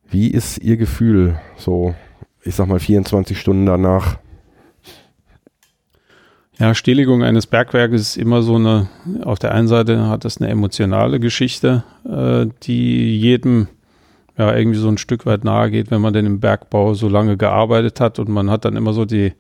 [0.05, 1.95] Wie ist Ihr Gefühl so,
[2.43, 4.19] ich sag mal 24 Stunden danach?
[6.59, 8.89] Ja, Stilllegung eines Bergwerkes ist immer so eine,
[9.25, 13.69] auf der einen Seite hat das eine emotionale Geschichte, äh, die jedem
[14.39, 17.37] ja irgendwie so ein Stück weit nahe geht, wenn man denn im Bergbau so lange
[17.37, 19.35] gearbeitet hat und man hat dann immer so die,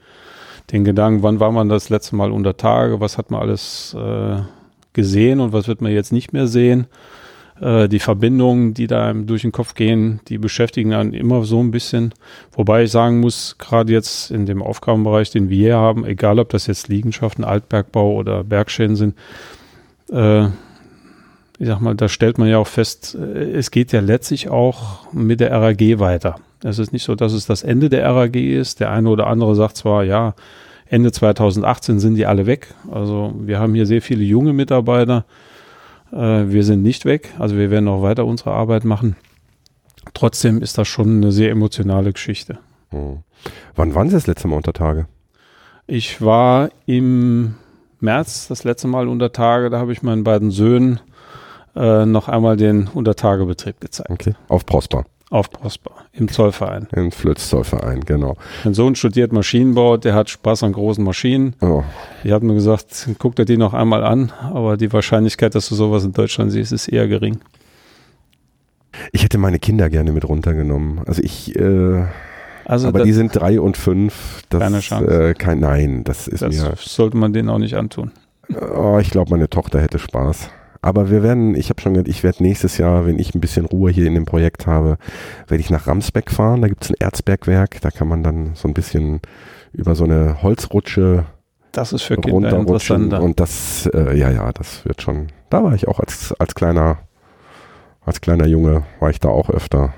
[0.72, 4.42] den Gedanken, wann war man das letzte Mal unter Tage, was hat man alles äh,
[4.92, 6.86] gesehen und was wird man jetzt nicht mehr sehen.
[7.60, 11.70] Äh, die Verbindungen, die da durch den Kopf gehen, die beschäftigen einen immer so ein
[11.70, 12.12] bisschen.
[12.52, 16.50] Wobei ich sagen muss, gerade jetzt in dem Aufgabenbereich, den wir hier haben, egal ob
[16.50, 19.14] das jetzt Liegenschaften, Altbergbau oder Bergschäden sind,
[20.10, 20.46] äh,
[21.58, 25.10] ich sag mal, da stellt man ja auch fest, äh, es geht ja letztlich auch
[25.12, 26.36] mit der RAG weiter.
[26.62, 28.80] Es ist nicht so, dass es das Ende der RAG ist.
[28.80, 30.34] Der eine oder andere sagt zwar, ja,
[30.88, 32.74] Ende 2018 sind die alle weg.
[32.90, 35.24] Also wir haben hier sehr viele junge Mitarbeiter.
[36.12, 37.34] Äh, wir sind nicht weg.
[37.38, 39.16] Also wir werden noch weiter unsere Arbeit machen.
[40.14, 42.58] Trotzdem ist das schon eine sehr emotionale Geschichte.
[42.90, 43.18] Hm.
[43.74, 45.06] Wann waren Sie das letzte Mal unter Tage?
[45.86, 47.54] Ich war im
[48.00, 49.70] März das letzte Mal unter Tage.
[49.70, 51.00] Da habe ich meinen beiden Söhnen
[51.74, 54.10] äh, noch einmal den Untertagebetrieb gezeigt.
[54.10, 54.34] Okay.
[54.48, 55.04] Auf Prosper.
[55.28, 56.86] Auf Prosper, im Zollverein.
[56.94, 58.36] Im Flötz-Zollverein, genau.
[58.62, 61.56] Mein Sohn studiert Maschinenbau, der hat Spaß an großen Maschinen.
[61.60, 61.82] Oh.
[62.22, 65.74] Ich habe mir gesagt, guck dir die noch einmal an, aber die Wahrscheinlichkeit, dass du
[65.74, 67.40] sowas in Deutschland siehst, ist eher gering.
[69.10, 71.00] Ich hätte meine Kinder gerne mit runtergenommen.
[71.06, 72.04] Also ich, äh,
[72.64, 74.42] also aber die sind drei und fünf.
[74.48, 75.30] Das, keine Chance.
[75.30, 76.74] Äh, kein, nein, das ist das mir.
[76.76, 78.12] sollte man denen auch nicht antun.
[78.48, 80.50] Oh, ich glaube, meine Tochter hätte Spaß.
[80.82, 83.66] Aber wir werden, ich habe schon gesagt, ich werde nächstes Jahr, wenn ich ein bisschen
[83.66, 84.98] Ruhe hier in dem Projekt habe,
[85.48, 86.62] werde ich nach Ramsbeck fahren.
[86.62, 89.20] Da gibt es ein Erzbergwerk, da kann man dann so ein bisschen
[89.72, 91.26] über so eine Holzrutsche
[91.76, 93.12] das ist für Kinder interessant.
[93.12, 95.26] Und das, äh, ja, ja, das wird schon.
[95.50, 97.00] Da war ich auch als, als kleiner,
[98.00, 99.92] als kleiner Junge, war ich da auch öfter.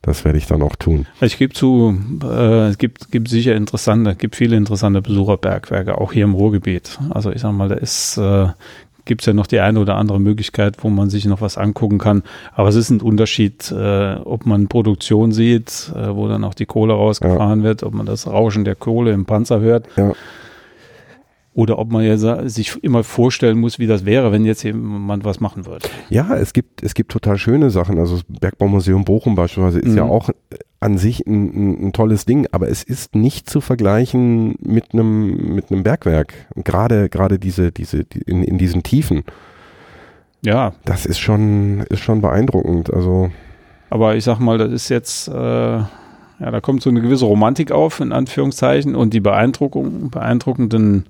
[0.00, 1.06] Das werde ich dann auch tun.
[1.20, 6.24] Ich gebe zu, äh, es gibt, gibt sicher interessante, gibt viele interessante Besucherbergwerke, auch hier
[6.24, 6.98] im Ruhrgebiet.
[7.10, 8.48] Also ich sag mal, da ist äh,
[9.04, 11.98] gibt es ja noch die eine oder andere Möglichkeit, wo man sich noch was angucken
[11.98, 12.22] kann.
[12.54, 16.66] Aber es ist ein Unterschied, äh, ob man Produktion sieht, äh, wo dann auch die
[16.66, 17.64] Kohle rausgefahren ja.
[17.64, 19.86] wird, ob man das Rauschen der Kohle im Panzer hört.
[19.96, 20.12] Ja.
[21.54, 25.38] Oder ob man ja sich immer vorstellen muss, wie das wäre, wenn jetzt jemand was
[25.38, 25.86] machen würde.
[26.10, 27.98] Ja, es gibt, es gibt total schöne Sachen.
[27.98, 29.96] Also das Bergbaumuseum Bochum beispielsweise ist mhm.
[29.96, 30.30] ja auch
[30.80, 35.54] an sich ein, ein, ein, tolles Ding, aber es ist nicht zu vergleichen mit einem
[35.54, 36.34] mit einem Bergwerk.
[36.56, 39.22] Gerade gerade diese diese die, in, in diesen Tiefen.
[40.42, 42.92] Ja, das ist schon ist schon beeindruckend.
[42.92, 43.30] Also,
[43.90, 45.32] aber ich sag mal, das ist jetzt äh,
[46.40, 51.06] ja, da kommt so eine gewisse Romantik auf in Anführungszeichen und die Beeindruckung beeindruckenden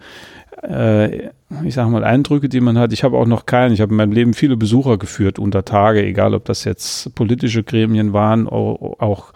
[0.68, 1.30] äh,
[1.64, 2.92] ich sage mal, Eindrücke, die man hat.
[2.92, 3.72] Ich habe auch noch keinen.
[3.72, 7.62] Ich habe in meinem Leben viele Besucher geführt unter Tage, egal ob das jetzt politische
[7.62, 9.32] Gremien waren, auch, auch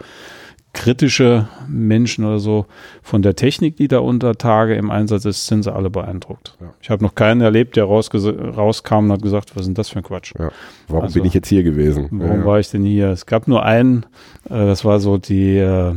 [0.73, 2.65] kritische Menschen oder so.
[3.01, 6.57] Von der Technik, die da unter Tage im Einsatz ist, sind sie alle beeindruckt.
[6.59, 6.73] Ja.
[6.81, 9.99] Ich habe noch keinen erlebt, der rauskam und hat gesagt, was ist denn das für
[9.99, 10.33] ein Quatsch?
[10.37, 10.51] Ja.
[10.87, 12.07] Warum also, bin ich jetzt hier gewesen?
[12.11, 13.09] Warum ja, war ich denn hier?
[13.09, 14.05] Es gab nur einen,
[14.45, 15.95] äh, das war so die äh,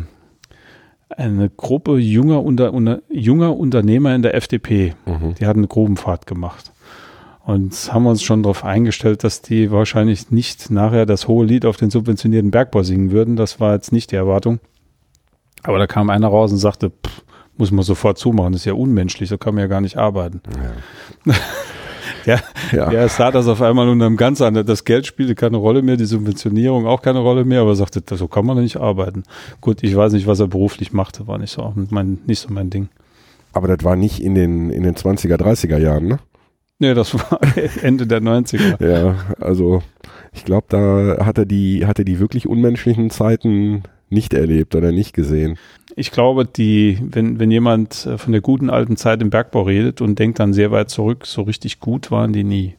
[1.19, 4.95] eine Gruppe junger, unter, unter, junger Unternehmer in der FDP.
[5.07, 5.35] Mhm.
[5.35, 6.73] Die hatten eine Grubenfahrt gemacht.
[7.45, 11.77] Und haben uns schon darauf eingestellt, dass die wahrscheinlich nicht nachher das hohe Lied auf
[11.77, 13.35] den subventionierten Bergbau singen würden.
[13.35, 14.61] Das war jetzt nicht die Erwartung.
[15.65, 17.23] Aber da kam einer raus und sagte, pff,
[17.57, 20.41] muss man sofort zumachen, das ist ja unmenschlich, so kann man ja gar nicht arbeiten.
[21.27, 21.35] Ja.
[22.27, 22.41] Der,
[22.73, 22.91] ja.
[22.91, 24.67] der sah das auf einmal unter einem ganz anderen.
[24.67, 28.29] Das Geld spielte keine Rolle mehr, die Subventionierung auch keine Rolle mehr, aber sagte, so
[28.29, 29.25] kann man nicht arbeiten.
[29.61, 32.71] Gut, ich weiß nicht, was er beruflich machte, war nicht so mein, nicht so mein
[32.71, 32.89] Ding.
[33.53, 36.19] Aber das war nicht in den, in den 20er, 30er Jahren, ne?
[36.79, 37.39] Nee, das war
[37.83, 38.85] Ende der 90er.
[38.85, 39.83] Ja, also
[40.33, 44.93] ich glaube, da hat er die, hat er die wirklich unmenschlichen Zeiten nicht erlebt oder
[44.93, 45.59] nicht gesehen.
[45.97, 50.01] Ich glaube, die, wenn, wenn jemand äh, von der guten alten Zeit im Bergbau redet
[50.01, 52.75] und denkt dann sehr weit zurück, so richtig gut waren die nie.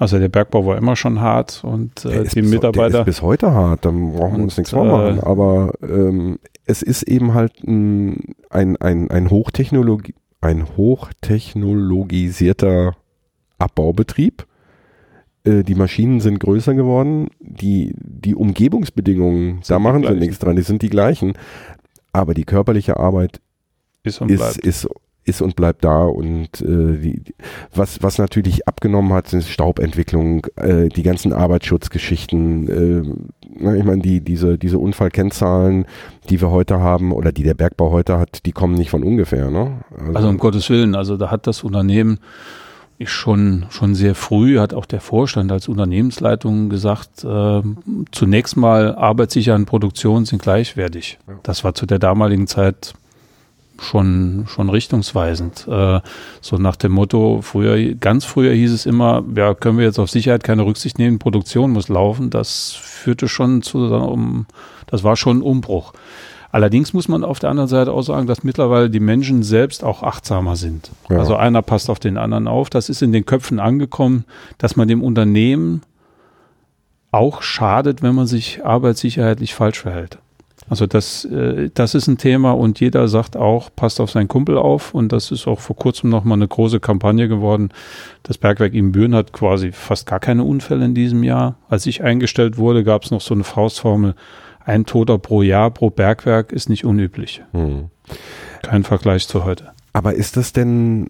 [0.00, 2.90] Also der Bergbau war immer schon hart und äh, die bis, Mitarbeiter.
[2.90, 5.18] Der ist bis heute hart, dann brauchen wir uns nichts vormachen.
[5.18, 12.96] Äh, Aber ähm, es ist eben halt ein, ein, ein, ein, Hochtechnologie, ein hochtechnologisierter
[13.58, 14.46] Abbaubetrieb.
[15.44, 20.62] Äh, die Maschinen sind größer geworden, die, die Umgebungsbedingungen, da machen sie nichts dran, die
[20.62, 21.34] sind die gleichen
[22.12, 23.40] aber die körperliche Arbeit
[24.02, 24.88] ist und, ist, ist,
[25.24, 27.22] ist und bleibt da und äh, die,
[27.74, 34.20] was, was natürlich abgenommen hat, sind Staubentwicklung, äh, die ganzen Arbeitsschutzgeschichten, äh, ich meine, die,
[34.20, 35.86] diese, diese Unfallkennzahlen,
[36.28, 39.50] die wir heute haben oder die der Bergbau heute hat, die kommen nicht von ungefähr.
[39.50, 39.82] Ne?
[39.98, 42.20] Also, also um Gottes Willen, also da hat das Unternehmen
[43.00, 47.62] ist schon, schon sehr früh, hat auch der Vorstand als Unternehmensleitung gesagt, äh,
[48.12, 51.18] zunächst mal Arbeitssicherheit und Produktion sind gleichwertig.
[51.26, 51.34] Ja.
[51.42, 52.92] Das war zu der damaligen Zeit
[53.80, 55.66] schon, schon richtungsweisend.
[55.66, 56.00] Äh,
[56.42, 60.10] so nach dem Motto, früher, ganz früher hieß es immer, ja, können wir jetzt auf
[60.10, 62.28] Sicherheit keine Rücksicht nehmen, Produktion muss laufen.
[62.28, 64.44] Das führte schon zu, um,
[64.88, 65.94] das war schon ein Umbruch.
[66.52, 70.02] Allerdings muss man auf der anderen Seite auch sagen, dass mittlerweile die Menschen selbst auch
[70.02, 70.90] achtsamer sind.
[71.08, 71.18] Ja.
[71.18, 72.70] Also einer passt auf den anderen auf.
[72.70, 74.24] Das ist in den Köpfen angekommen,
[74.58, 75.82] dass man dem Unternehmen
[77.12, 80.18] auch schadet, wenn man sich arbeitssicherheitlich falsch verhält.
[80.68, 84.56] Also das, äh, das ist ein Thema und jeder sagt auch, passt auf seinen Kumpel
[84.56, 87.70] auf und das ist auch vor kurzem nochmal eine große Kampagne geworden.
[88.22, 91.56] Das Bergwerk in Büren hat quasi fast gar keine Unfälle in diesem Jahr.
[91.68, 94.14] Als ich eingestellt wurde, gab es noch so eine Faustformel,
[94.70, 97.42] ein Toter pro Jahr pro Bergwerk ist nicht unüblich.
[97.52, 97.90] Hm.
[98.62, 99.72] Kein Vergleich zu heute.
[99.92, 101.08] Aber ist das denn,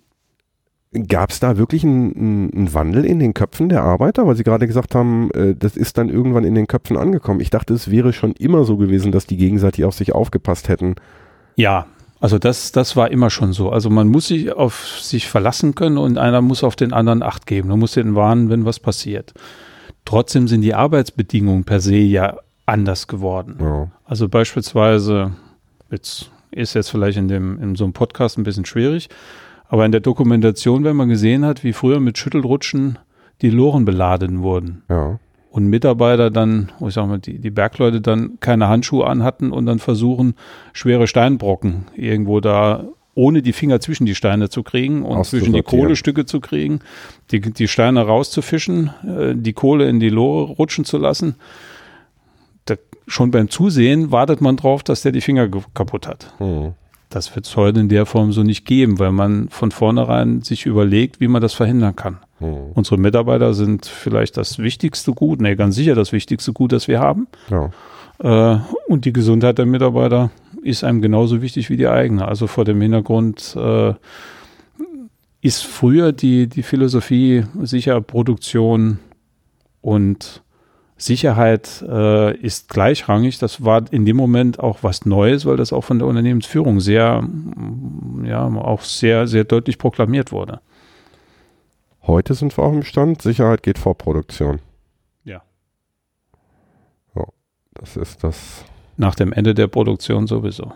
[1.08, 4.26] gab es da wirklich einen, einen, Wandel in den Köpfen der Arbeiter?
[4.26, 7.40] Weil Sie gerade gesagt haben, äh, das ist dann irgendwann in den Köpfen angekommen.
[7.40, 10.94] Ich dachte, es wäre schon immer so gewesen, dass die gegenseitig auf sich aufgepasst hätten.
[11.56, 11.86] Ja,
[12.20, 13.70] also das, das war immer schon so.
[13.70, 17.46] Also man muss sich auf sich verlassen können und einer muss auf den anderen Acht
[17.46, 17.68] geben.
[17.68, 19.34] Man muss den warnen, wenn was passiert.
[20.06, 22.38] Trotzdem sind die Arbeitsbedingungen per se ja
[22.70, 23.56] anders geworden.
[23.60, 23.90] Ja.
[24.04, 25.32] Also beispielsweise,
[25.90, 29.08] jetzt ist jetzt vielleicht in, dem, in so einem Podcast ein bisschen schwierig,
[29.68, 32.98] aber in der Dokumentation, wenn man gesehen hat, wie früher mit Schüttelrutschen
[33.42, 34.82] die Loren beladen wurden.
[34.88, 35.18] Ja.
[35.50, 39.80] Und Mitarbeiter dann, ich sag mal, die, die Bergleute dann keine Handschuhe anhatten und dann
[39.80, 40.34] versuchen,
[40.72, 45.62] schwere Steinbrocken irgendwo da ohne die Finger zwischen die Steine zu kriegen und zwischen die
[45.62, 46.78] Kohlestücke zu kriegen,
[47.32, 51.34] die, die Steine rauszufischen, äh, die Kohle in die Lore rutschen zu lassen
[53.10, 56.32] schon beim Zusehen wartet man drauf, dass der die Finger kaputt hat.
[56.38, 56.74] Mhm.
[57.08, 60.64] Das wird es heute in der Form so nicht geben, weil man von vornherein sich
[60.64, 62.18] überlegt, wie man das verhindern kann.
[62.38, 62.72] Mhm.
[62.74, 67.00] Unsere Mitarbeiter sind vielleicht das wichtigste Gut, nee, ganz sicher das wichtigste Gut, das wir
[67.00, 67.26] haben.
[67.50, 67.70] Ja.
[68.20, 70.30] Äh, und die Gesundheit der Mitarbeiter
[70.62, 72.28] ist einem genauso wichtig wie die eigene.
[72.28, 73.94] Also vor dem Hintergrund äh,
[75.40, 79.00] ist früher die, die Philosophie sicher Produktion
[79.80, 80.42] und
[81.00, 83.38] Sicherheit äh, ist gleichrangig.
[83.38, 87.26] Das war in dem Moment auch was Neues, weil das auch von der Unternehmensführung sehr,
[88.24, 90.60] ja, auch sehr, sehr deutlich proklamiert wurde.
[92.02, 94.58] Heute sind wir auch im Stand, Sicherheit geht vor Produktion.
[95.24, 95.42] Ja.
[97.14, 97.28] So,
[97.72, 98.64] das ist das.
[98.98, 100.72] Nach dem Ende der Produktion sowieso.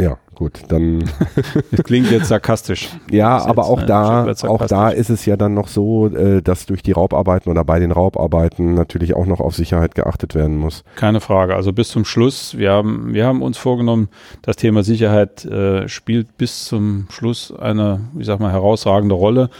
[0.00, 1.04] Ja, gut, dann.
[1.70, 2.88] das klingt jetzt sarkastisch.
[3.10, 6.82] Ja, aber auch da, auch da ist es ja dann noch so, äh, dass durch
[6.82, 10.84] die Raubarbeiten oder bei den Raubarbeiten natürlich auch noch auf Sicherheit geachtet werden muss.
[10.94, 11.56] Keine Frage.
[11.56, 14.08] Also bis zum Schluss, wir haben, wir haben uns vorgenommen,
[14.42, 19.50] das Thema Sicherheit äh, spielt bis zum Schluss eine, ich sag mal, herausragende Rolle.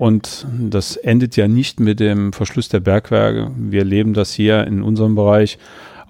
[0.00, 3.50] Und das endet ja nicht mit dem Verschluss der Bergwerke.
[3.56, 5.58] Wir leben das hier in unserem Bereich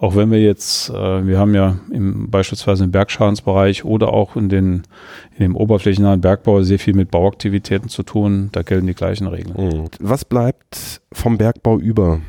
[0.00, 4.48] auch wenn wir jetzt, äh, wir haben ja im, beispielsweise im Bergschadensbereich oder auch in,
[4.48, 4.82] den,
[5.36, 9.54] in dem oberflächennahen Bergbau sehr viel mit Bauaktivitäten zu tun, da gelten die gleichen Regeln.
[9.58, 9.88] Mhm.
[10.00, 12.20] Was bleibt vom Bergbau über?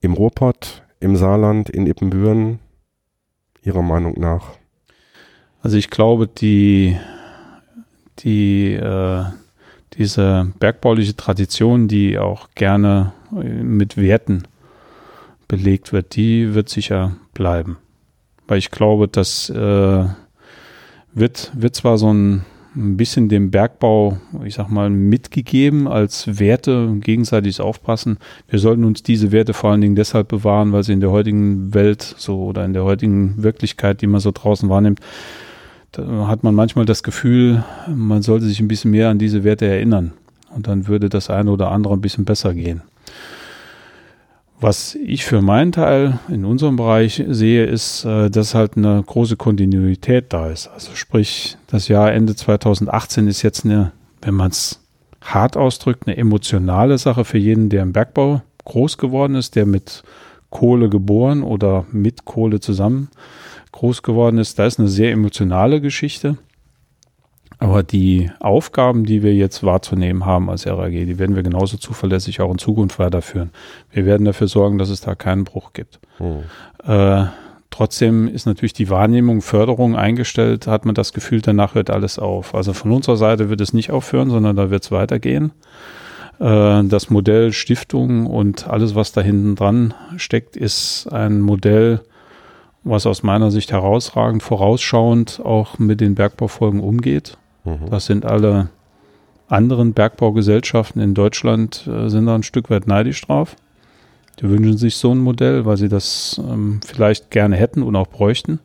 [0.00, 2.60] Im Ruhrpott, im Saarland, in Ippenbüren,
[3.62, 4.54] Ihrer Meinung nach?
[5.60, 6.96] Also ich glaube, die,
[8.20, 9.24] die, äh,
[9.98, 14.44] diese bergbauliche Tradition, die auch gerne äh, mit Werten
[15.52, 17.76] belegt wird, die wird sicher bleiben.
[18.48, 20.04] Weil ich glaube, das äh,
[21.12, 26.96] wird, wird zwar so ein, ein bisschen dem Bergbau, ich sag mal, mitgegeben als Werte,
[27.00, 28.16] gegenseitiges Aufpassen.
[28.48, 31.74] Wir sollten uns diese Werte vor allen Dingen deshalb bewahren, weil sie in der heutigen
[31.74, 35.00] Welt so oder in der heutigen Wirklichkeit, die man so draußen wahrnimmt,
[35.98, 37.62] hat man manchmal das Gefühl,
[37.94, 40.14] man sollte sich ein bisschen mehr an diese Werte erinnern.
[40.48, 42.80] Und dann würde das eine oder andere ein bisschen besser gehen.
[44.62, 49.36] Was ich für meinen Teil in unserem Bereich sehe, ist, äh, dass halt eine große
[49.36, 50.68] Kontinuität da ist.
[50.68, 53.90] Also sprich, das Jahr Ende 2018 ist jetzt eine,
[54.20, 54.78] wenn man es
[55.20, 60.04] hart ausdrückt, eine emotionale Sache für jeden, der im Bergbau groß geworden ist, der mit
[60.50, 63.08] Kohle geboren oder mit Kohle zusammen
[63.72, 64.60] groß geworden ist.
[64.60, 66.38] Da ist eine sehr emotionale Geschichte.
[67.62, 72.40] Aber die Aufgaben, die wir jetzt wahrzunehmen haben als RAG, die werden wir genauso zuverlässig
[72.40, 73.50] auch in Zukunft weiterführen.
[73.92, 76.00] Wir werden dafür sorgen, dass es da keinen Bruch gibt.
[76.16, 76.38] Hm.
[76.84, 77.26] Äh,
[77.70, 82.52] trotzdem ist natürlich die Wahrnehmung, Förderung eingestellt, hat man das Gefühl, danach hört alles auf.
[82.56, 85.52] Also von unserer Seite wird es nicht aufhören, sondern da wird es weitergehen.
[86.40, 92.00] Äh, das Modell Stiftung und alles, was da hinten dran steckt, ist ein Modell,
[92.82, 97.90] was aus meiner Sicht herausragend vorausschauend auch mit den Bergbaufolgen umgeht Mhm.
[97.90, 98.68] Das sind alle
[99.48, 103.56] anderen Bergbaugesellschaften in Deutschland äh, sind da ein Stück weit neidisch drauf.
[104.40, 108.06] Die wünschen sich so ein Modell, weil sie das ähm, vielleicht gerne hätten und auch
[108.06, 108.60] bräuchten.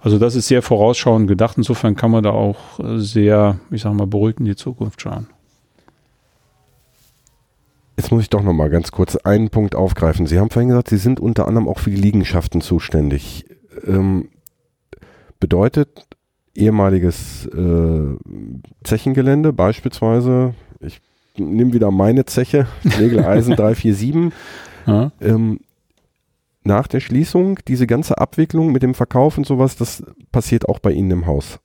[0.00, 1.56] Also das ist sehr vorausschauend gedacht.
[1.56, 5.28] Insofern kann man da auch äh, sehr, ich sag mal, beruhigt in die Zukunft schauen.
[7.96, 10.26] Jetzt muss ich doch noch mal ganz kurz einen Punkt aufgreifen.
[10.26, 13.44] Sie haben vorhin gesagt, Sie sind unter anderem auch für die Liegenschaften zuständig.
[13.86, 14.28] Ähm,
[15.40, 16.07] bedeutet,
[16.58, 18.16] ehemaliges äh,
[18.84, 21.00] Zechengelände, beispielsweise, ich
[21.36, 24.32] nehme wieder meine Zeche, Nägeleisen 347.
[24.86, 25.12] Ja.
[25.20, 25.60] Ähm,
[26.64, 30.92] nach der Schließung, diese ganze Abwicklung mit dem Verkauf und sowas, das passiert auch bei
[30.92, 31.60] Ihnen im Haus.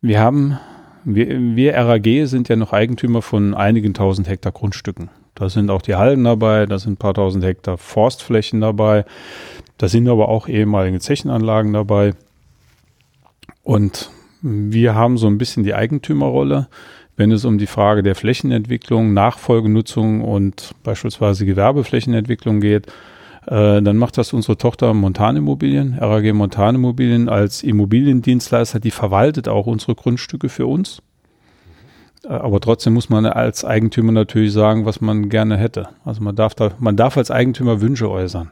[0.00, 0.58] Wir haben,
[1.04, 5.10] wir, wir RAG sind ja noch Eigentümer von einigen tausend Hektar Grundstücken.
[5.34, 9.04] Da sind auch die Halden dabei, da sind ein paar tausend Hektar Forstflächen dabei,
[9.78, 12.12] da sind aber auch ehemalige Zechenanlagen dabei.
[13.64, 14.10] Und
[14.42, 16.68] wir haben so ein bisschen die Eigentümerrolle,
[17.16, 22.86] wenn es um die Frage der Flächenentwicklung, Nachfolgenutzung und beispielsweise Gewerbeflächenentwicklung geht.
[23.46, 29.94] Äh, dann macht das unsere Tochter Montanimmobilien, RAG Montanimmobilien als Immobiliendienstleister, die verwaltet auch unsere
[29.94, 31.02] Grundstücke für uns.
[32.24, 35.88] Äh, aber trotzdem muss man als Eigentümer natürlich sagen, was man gerne hätte.
[36.04, 38.50] Also man darf da, man darf als Eigentümer Wünsche äußern.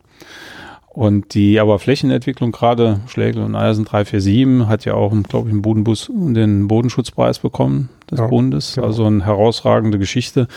[0.94, 5.62] Und die aber Flächenentwicklung, gerade Schlägel und Eisen 347, hat ja auch, glaube ich, einen
[5.62, 8.74] Bodenbus den Bodenschutzpreis bekommen des ja, Bundes.
[8.74, 8.88] Genau.
[8.88, 10.48] Also eine herausragende Geschichte.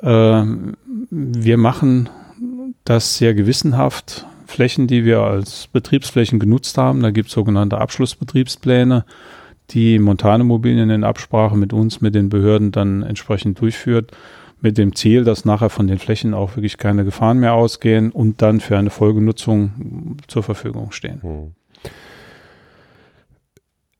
[0.00, 0.44] Äh,
[1.10, 2.08] wir machen
[2.84, 4.26] das sehr gewissenhaft.
[4.46, 9.04] Flächen, die wir als Betriebsflächen genutzt haben, da gibt es sogenannte Abschlussbetriebspläne,
[9.70, 14.12] die Montanemobilien in Absprache mit uns, mit den Behörden dann entsprechend durchführt
[14.60, 18.42] mit dem Ziel, dass nachher von den Flächen auch wirklich keine Gefahren mehr ausgehen und
[18.42, 21.22] dann für eine Folgenutzung zur Verfügung stehen.
[21.22, 21.52] Hm.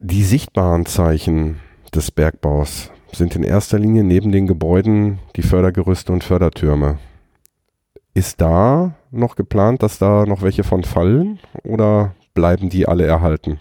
[0.00, 1.58] Die sichtbaren Zeichen
[1.94, 6.98] des Bergbaus sind in erster Linie neben den Gebäuden die Fördergerüste und Fördertürme.
[8.14, 13.60] Ist da noch geplant, dass da noch welche von fallen oder bleiben die alle erhalten?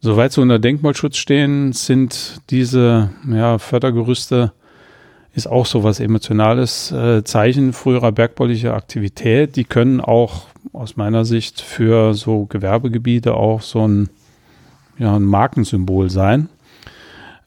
[0.00, 4.52] Soweit sie unter Denkmalschutz stehen, sind diese ja, Fördergerüste
[5.34, 9.56] ist auch so was Emotionales äh, Zeichen früherer bergbaulicher Aktivität.
[9.56, 14.10] Die können auch aus meiner Sicht für so Gewerbegebiete auch so ein,
[14.96, 16.48] ja, ein Markensymbol sein.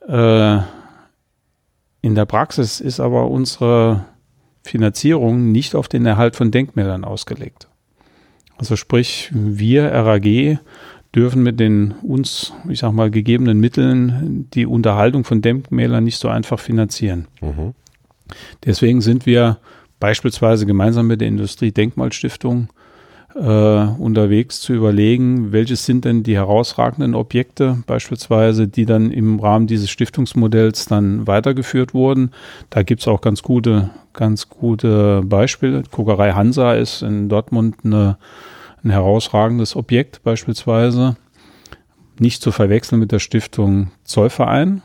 [0.08, 0.58] Äh,
[2.02, 4.06] in der Praxis ist aber unsere
[4.64, 7.68] Finanzierung nicht auf den Erhalt von Denkmälern ausgelegt.
[8.58, 10.60] Also sprich, wir RAG
[11.16, 16.28] dürfen mit den uns, ich sag mal, gegebenen Mitteln die Unterhaltung von Denkmälern nicht so
[16.28, 17.28] einfach finanzieren.
[17.42, 17.74] Mhm.
[18.66, 19.58] Deswegen sind wir
[20.00, 22.70] beispielsweise gemeinsam mit der Industrie-Denkmalstiftung
[23.36, 29.68] äh, unterwegs zu überlegen, welches sind denn die herausragenden Objekte beispielsweise, die dann im Rahmen
[29.68, 32.32] dieses Stiftungsmodells dann weitergeführt wurden.
[32.70, 35.84] Da gibt es auch ganz gute, ganz gute Beispiele.
[35.92, 38.18] Kokerei Hansa ist in Dortmund eine,
[38.88, 41.16] ein herausragendes Objekt beispielsweise.
[42.20, 44.82] Nicht zu verwechseln mit der Stiftung Zollverein,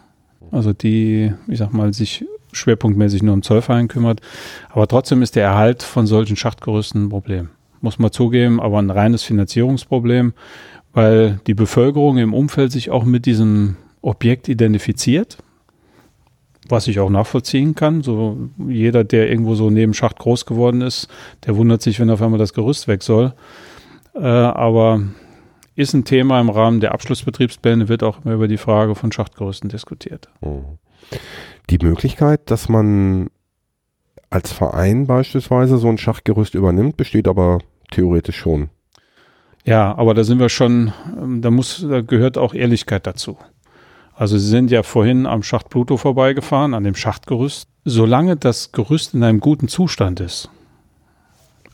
[0.50, 4.20] also die, ich sag mal, sich schwerpunktmäßig nur um Zollverein kümmert.
[4.68, 7.48] Aber trotzdem ist der Erhalt von solchen Schachtgerüsten ein Problem
[7.82, 10.32] muss man zugeben, aber ein reines Finanzierungsproblem,
[10.92, 15.38] weil die Bevölkerung im Umfeld sich auch mit diesem Objekt identifiziert,
[16.68, 18.02] was ich auch nachvollziehen kann.
[18.02, 21.08] So jeder, der irgendwo so neben Schacht groß geworden ist,
[21.44, 23.34] der wundert sich, wenn auf einmal das Gerüst weg soll.
[24.14, 25.02] Äh, aber
[25.74, 29.70] ist ein Thema im Rahmen der Abschlussbetriebspläne, wird auch immer über die Frage von Schachtgerüsten
[29.70, 30.28] diskutiert.
[30.40, 30.78] Mhm.
[31.70, 33.28] Die Möglichkeit, dass man
[34.30, 37.58] als Verein beispielsweise so ein Schachtgerüst übernimmt, besteht aber
[37.90, 38.70] theoretisch schon.
[39.64, 43.36] Ja, aber da sind wir schon, ähm, da muss, da gehört auch Ehrlichkeit dazu.
[44.14, 47.68] Also Sie sind ja vorhin am Schacht Pluto vorbeigefahren, an dem Schachtgerüst.
[47.84, 50.50] Solange das Gerüst in einem guten Zustand ist,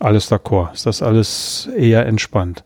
[0.00, 2.64] alles d'accord, ist das alles eher entspannt.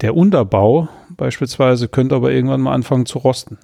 [0.00, 3.58] Der Unterbau beispielsweise könnte aber irgendwann mal anfangen zu rosten.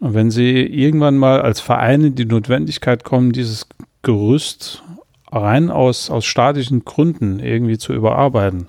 [0.00, 3.68] Und wenn Sie irgendwann mal als Verein in die Notwendigkeit kommen, dieses
[4.02, 4.82] Gerüst
[5.30, 8.68] rein aus, aus statischen Gründen irgendwie zu überarbeiten,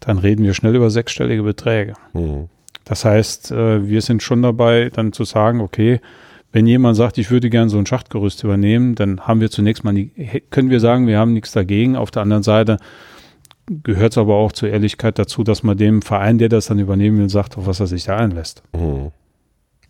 [0.00, 1.94] dann reden wir schnell über sechsstellige Beträge.
[2.12, 2.48] Mhm.
[2.84, 6.00] Das heißt, äh, wir sind schon dabei, dann zu sagen, okay,
[6.52, 9.94] wenn jemand sagt, ich würde gerne so ein Schachtgerüst übernehmen, dann haben wir zunächst mal,
[10.50, 11.96] können wir sagen, wir haben nichts dagegen.
[11.96, 12.78] Auf der anderen Seite
[13.66, 17.18] gehört es aber auch zur Ehrlichkeit dazu, dass man dem Verein, der das dann übernehmen
[17.18, 18.62] will, sagt, auf was er sich da einlässt.
[18.72, 19.12] Mhm.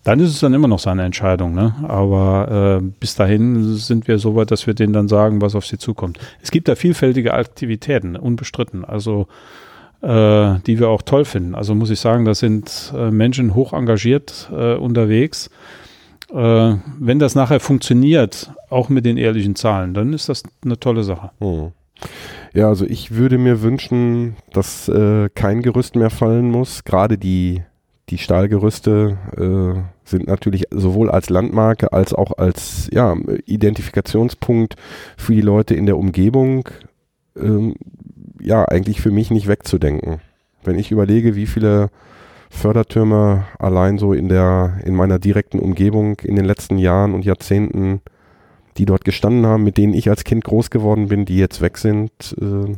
[0.05, 1.75] Dann ist es dann immer noch seine Entscheidung, ne?
[1.87, 5.67] Aber äh, bis dahin sind wir so weit, dass wir denen dann sagen, was auf
[5.67, 6.19] sie zukommt.
[6.41, 9.27] Es gibt da vielfältige Aktivitäten, unbestritten, also
[10.01, 11.55] äh, die wir auch toll finden.
[11.55, 15.51] Also muss ich sagen, da sind äh, Menschen hoch engagiert äh, unterwegs.
[16.31, 21.03] Äh, wenn das nachher funktioniert, auch mit den ehrlichen Zahlen, dann ist das eine tolle
[21.03, 21.31] Sache.
[21.41, 21.73] Hm.
[22.55, 26.85] Ja, also ich würde mir wünschen, dass äh, kein Gerüst mehr fallen muss.
[26.85, 27.63] Gerade die
[28.11, 33.15] die Stahlgerüste äh, sind natürlich sowohl als Landmarke als auch als ja,
[33.45, 34.77] Identifikationspunkt
[35.17, 36.69] für die Leute in der Umgebung
[37.37, 37.75] ähm,
[38.41, 40.21] ja eigentlich für mich nicht wegzudenken.
[40.65, 41.91] Wenn ich überlege, wie viele
[42.51, 48.01] Fördertürme allein so in der in meiner direkten Umgebung in den letzten Jahren und Jahrzehnten,
[48.77, 51.79] die dort gestanden haben, mit denen ich als Kind groß geworden bin, die jetzt weg
[51.79, 52.11] sind.
[52.41, 52.77] Äh,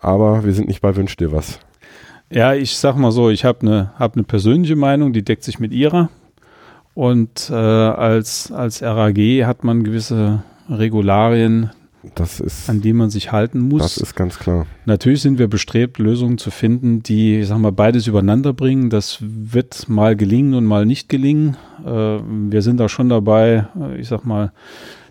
[0.00, 1.60] aber wir sind nicht bei Wünsch dir was.
[2.30, 5.58] Ja, ich sag mal so, ich habe eine hab ne persönliche Meinung, die deckt sich
[5.58, 6.08] mit ihrer.
[6.94, 11.70] Und äh, als, als RAG hat man gewisse Regularien,
[12.40, 13.82] ist, an die man sich halten muss.
[13.82, 14.66] Das ist ganz klar.
[14.86, 18.90] Natürlich sind wir bestrebt, Lösungen zu finden, die, ich sag mal, beides übereinander bringen.
[18.90, 21.56] Das wird mal gelingen und mal nicht gelingen.
[21.84, 24.52] Äh, wir sind da schon dabei, äh, ich sag mal,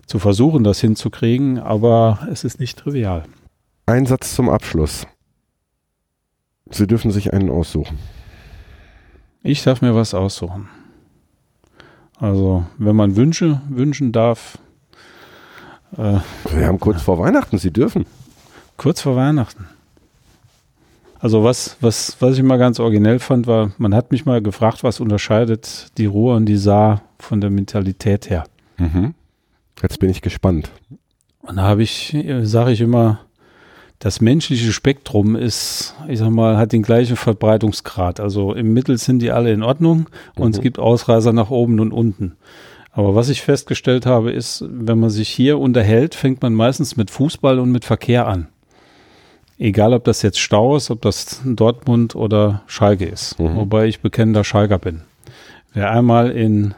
[0.06, 3.24] zu versuchen, das hinzukriegen, aber es ist nicht trivial.
[3.86, 5.06] Ein Satz zum Abschluss.
[6.70, 7.98] Sie dürfen sich einen aussuchen.
[9.42, 10.68] Ich darf mir was aussuchen.
[12.18, 14.58] Also, wenn man Wünsche wünschen darf.
[15.96, 16.18] Äh,
[16.54, 18.06] Wir haben kurz vor Weihnachten, Sie dürfen.
[18.76, 19.66] Kurz vor Weihnachten.
[21.18, 24.82] Also was, was, was ich mal ganz originell fand, war, man hat mich mal gefragt,
[24.82, 28.44] was unterscheidet die Ruhr und die Saar von der Mentalität her.
[28.78, 29.14] Mhm.
[29.82, 30.70] Jetzt bin ich gespannt.
[31.42, 33.20] Und da habe ich, sage ich immer,
[33.98, 38.18] das menschliche Spektrum ist, ich sag mal, hat den gleichen Verbreitungsgrad.
[38.18, 40.54] Also im Mittel sind die alle in Ordnung und mhm.
[40.54, 42.36] es gibt Ausreißer nach oben und unten.
[42.92, 47.10] Aber was ich festgestellt habe, ist, wenn man sich hier unterhält, fängt man meistens mit
[47.10, 48.48] Fußball und mit Verkehr an.
[49.58, 53.38] Egal, ob das jetzt Stau ist, ob das Dortmund oder Schalke ist.
[53.38, 53.56] Mhm.
[53.56, 55.02] Wobei ich bekennender Schalker bin.
[55.72, 56.74] Wer einmal in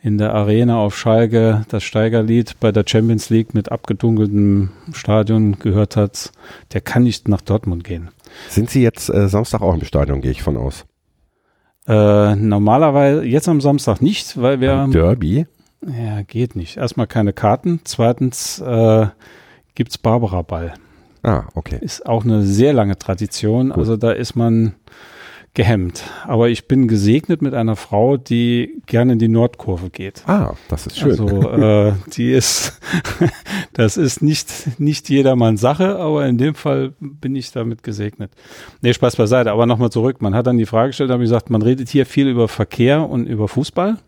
[0.00, 5.96] in der Arena auf Schalke das Steigerlied bei der Champions League mit abgedunkeltem Stadion gehört
[5.96, 6.32] hat,
[6.72, 8.08] der kann nicht nach Dortmund gehen.
[8.48, 10.84] Sind Sie jetzt äh, Samstag auch im Stadion, gehe ich von aus?
[11.88, 14.82] Äh, normalerweise, jetzt am Samstag nicht, weil wir.
[14.82, 15.46] Ein Derby?
[15.86, 16.76] Ja, geht nicht.
[16.76, 17.80] Erstmal keine Karten.
[17.84, 19.06] Zweitens äh,
[19.74, 20.74] gibt es Barbara Ball.
[21.22, 21.78] Ah, okay.
[21.80, 23.70] Ist auch eine sehr lange Tradition.
[23.70, 23.78] Gut.
[23.78, 24.74] Also da ist man
[25.54, 26.04] gehemmt.
[26.26, 30.22] Aber ich bin gesegnet mit einer Frau, die gerne in die Nordkurve geht.
[30.26, 31.10] Ah, das ist schön.
[31.10, 32.80] Also äh, die ist,
[33.72, 38.30] das ist nicht, nicht jedermanns Sache, aber in dem Fall bin ich damit gesegnet.
[38.82, 40.22] Nee, Spaß beiseite, aber nochmal zurück.
[40.22, 43.08] Man hat dann die Frage gestellt, habe ich gesagt, man redet hier viel über Verkehr
[43.08, 43.98] und über Fußball.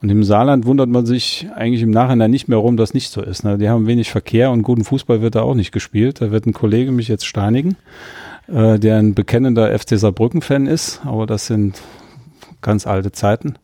[0.00, 3.22] Und im Saarland wundert man sich eigentlich im Nachhinein nicht mehr, warum das nicht so
[3.22, 3.44] ist.
[3.44, 3.56] Ne?
[3.56, 6.20] Die haben wenig Verkehr und guten Fußball wird da auch nicht gespielt.
[6.20, 7.76] Da wird ein Kollege mich jetzt steinigen
[8.52, 11.80] äh, der ein bekennender FC Saarbrücken-Fan ist, aber das sind
[12.60, 13.56] ganz alte Zeiten.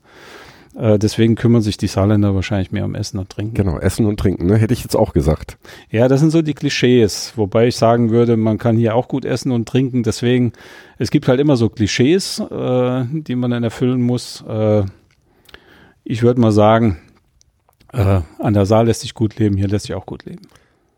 [0.75, 3.53] Äh, deswegen kümmern sich die Saarländer wahrscheinlich mehr um Essen und Trinken.
[3.53, 4.57] Genau, Essen und Trinken, ne?
[4.57, 5.57] hätte ich jetzt auch gesagt.
[5.91, 9.25] Ja, das sind so die Klischees, wobei ich sagen würde, man kann hier auch gut
[9.25, 10.03] essen und trinken.
[10.03, 10.53] Deswegen,
[10.97, 14.43] es gibt halt immer so Klischees, äh, die man dann erfüllen muss.
[14.47, 14.83] Äh,
[16.03, 16.97] ich würde mal sagen,
[17.91, 20.43] an der Saar lässt sich gut leben, hier lässt sich auch gut leben.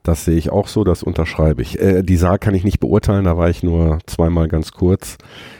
[0.03, 1.79] Das sehe ich auch so, das unterschreibe ich.
[1.79, 5.17] Äh, die Saar kann ich nicht beurteilen, da war ich nur zweimal ganz kurz.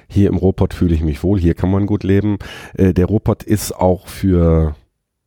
[0.08, 2.38] Hier im Ruhrpott fühle ich mich wohl, hier kann man gut leben.
[2.76, 4.76] Äh, der Ruhrpott ist auch für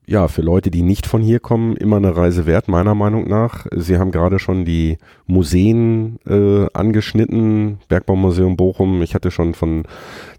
[0.07, 3.67] ja, für Leute, die nicht von hier kommen, immer eine Reise wert, meiner Meinung nach.
[3.75, 9.03] Sie haben gerade schon die Museen äh, angeschnitten, Bergbaumuseum Bochum.
[9.03, 9.85] Ich hatte schon von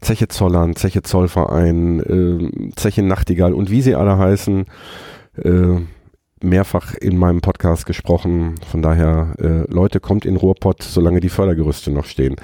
[0.01, 4.65] Zeche Zollern, Zeche Zollverein, äh, Zeche Nachtigall und wie sie alle heißen,
[5.43, 5.79] äh,
[6.41, 8.55] mehrfach in meinem Podcast gesprochen.
[8.69, 12.35] Von daher, äh, Leute, kommt in Ruhrpott, solange die Fördergerüste noch stehen.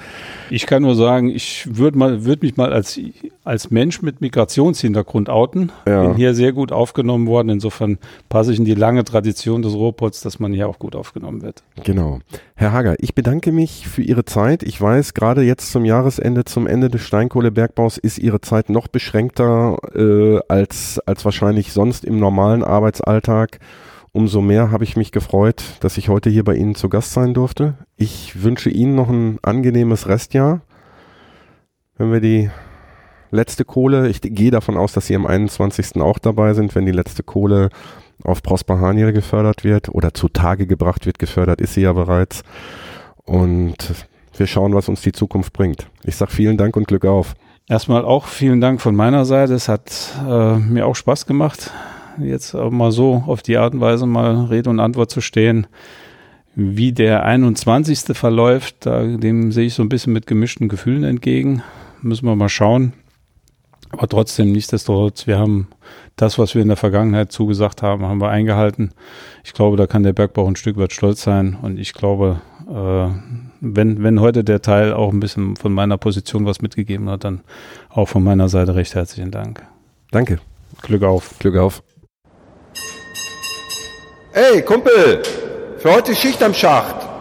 [0.50, 2.98] Ich kann nur sagen, ich würde mal, würde mich mal als,
[3.44, 5.72] als Mensch mit Migrationshintergrund outen.
[5.86, 6.06] Ja.
[6.06, 7.50] Bin hier sehr gut aufgenommen worden.
[7.50, 11.42] Insofern passe ich in die lange Tradition des Ruhrpots, dass man hier auch gut aufgenommen
[11.42, 11.62] wird.
[11.84, 12.20] Genau.
[12.62, 14.62] Herr Hager, ich bedanke mich für Ihre Zeit.
[14.62, 19.78] Ich weiß, gerade jetzt zum Jahresende, zum Ende des Steinkohlebergbaus ist Ihre Zeit noch beschränkter
[19.96, 23.58] äh, als, als wahrscheinlich sonst im normalen Arbeitsalltag.
[24.12, 27.34] Umso mehr habe ich mich gefreut, dass ich heute hier bei Ihnen zu Gast sein
[27.34, 27.74] durfte.
[27.96, 30.60] Ich wünsche Ihnen noch ein angenehmes Restjahr.
[31.98, 32.48] Wenn wir die
[33.32, 36.00] letzte Kohle, ich gehe davon aus, dass Sie am 21.
[36.00, 37.70] auch dabei sind, wenn die letzte Kohle
[38.24, 42.42] auf Prosper Haniel gefördert wird oder zutage gebracht wird, gefördert ist sie ja bereits.
[43.24, 43.76] Und
[44.36, 45.86] wir schauen, was uns die Zukunft bringt.
[46.04, 47.34] Ich sage vielen Dank und Glück auf.
[47.68, 49.54] Erstmal auch vielen Dank von meiner Seite.
[49.54, 51.70] Es hat äh, mir auch Spaß gemacht,
[52.18, 55.66] jetzt mal so auf die Art und Weise mal Rede und Antwort zu stehen.
[56.54, 58.16] Wie der 21.
[58.16, 61.62] verläuft, da, dem sehe ich so ein bisschen mit gemischten Gefühlen entgegen.
[62.02, 62.92] Müssen wir mal schauen.
[63.90, 65.68] Aber trotzdem, nichtsdestotrotz, wir haben
[66.16, 68.92] das, was wir in der Vergangenheit zugesagt haben, haben wir eingehalten.
[69.44, 71.56] Ich glaube, da kann der Bergbau ein Stück weit stolz sein.
[71.60, 73.08] Und ich glaube, äh,
[73.60, 77.40] wenn, wenn heute der Teil auch ein bisschen von meiner Position was mitgegeben hat, dann
[77.88, 79.64] auch von meiner Seite recht herzlichen Dank.
[80.10, 80.38] Danke.
[80.82, 81.38] Glück auf.
[81.38, 81.82] Glück auf.
[84.32, 85.22] Ey, Kumpel,
[85.78, 87.11] für heute Schicht am Schacht.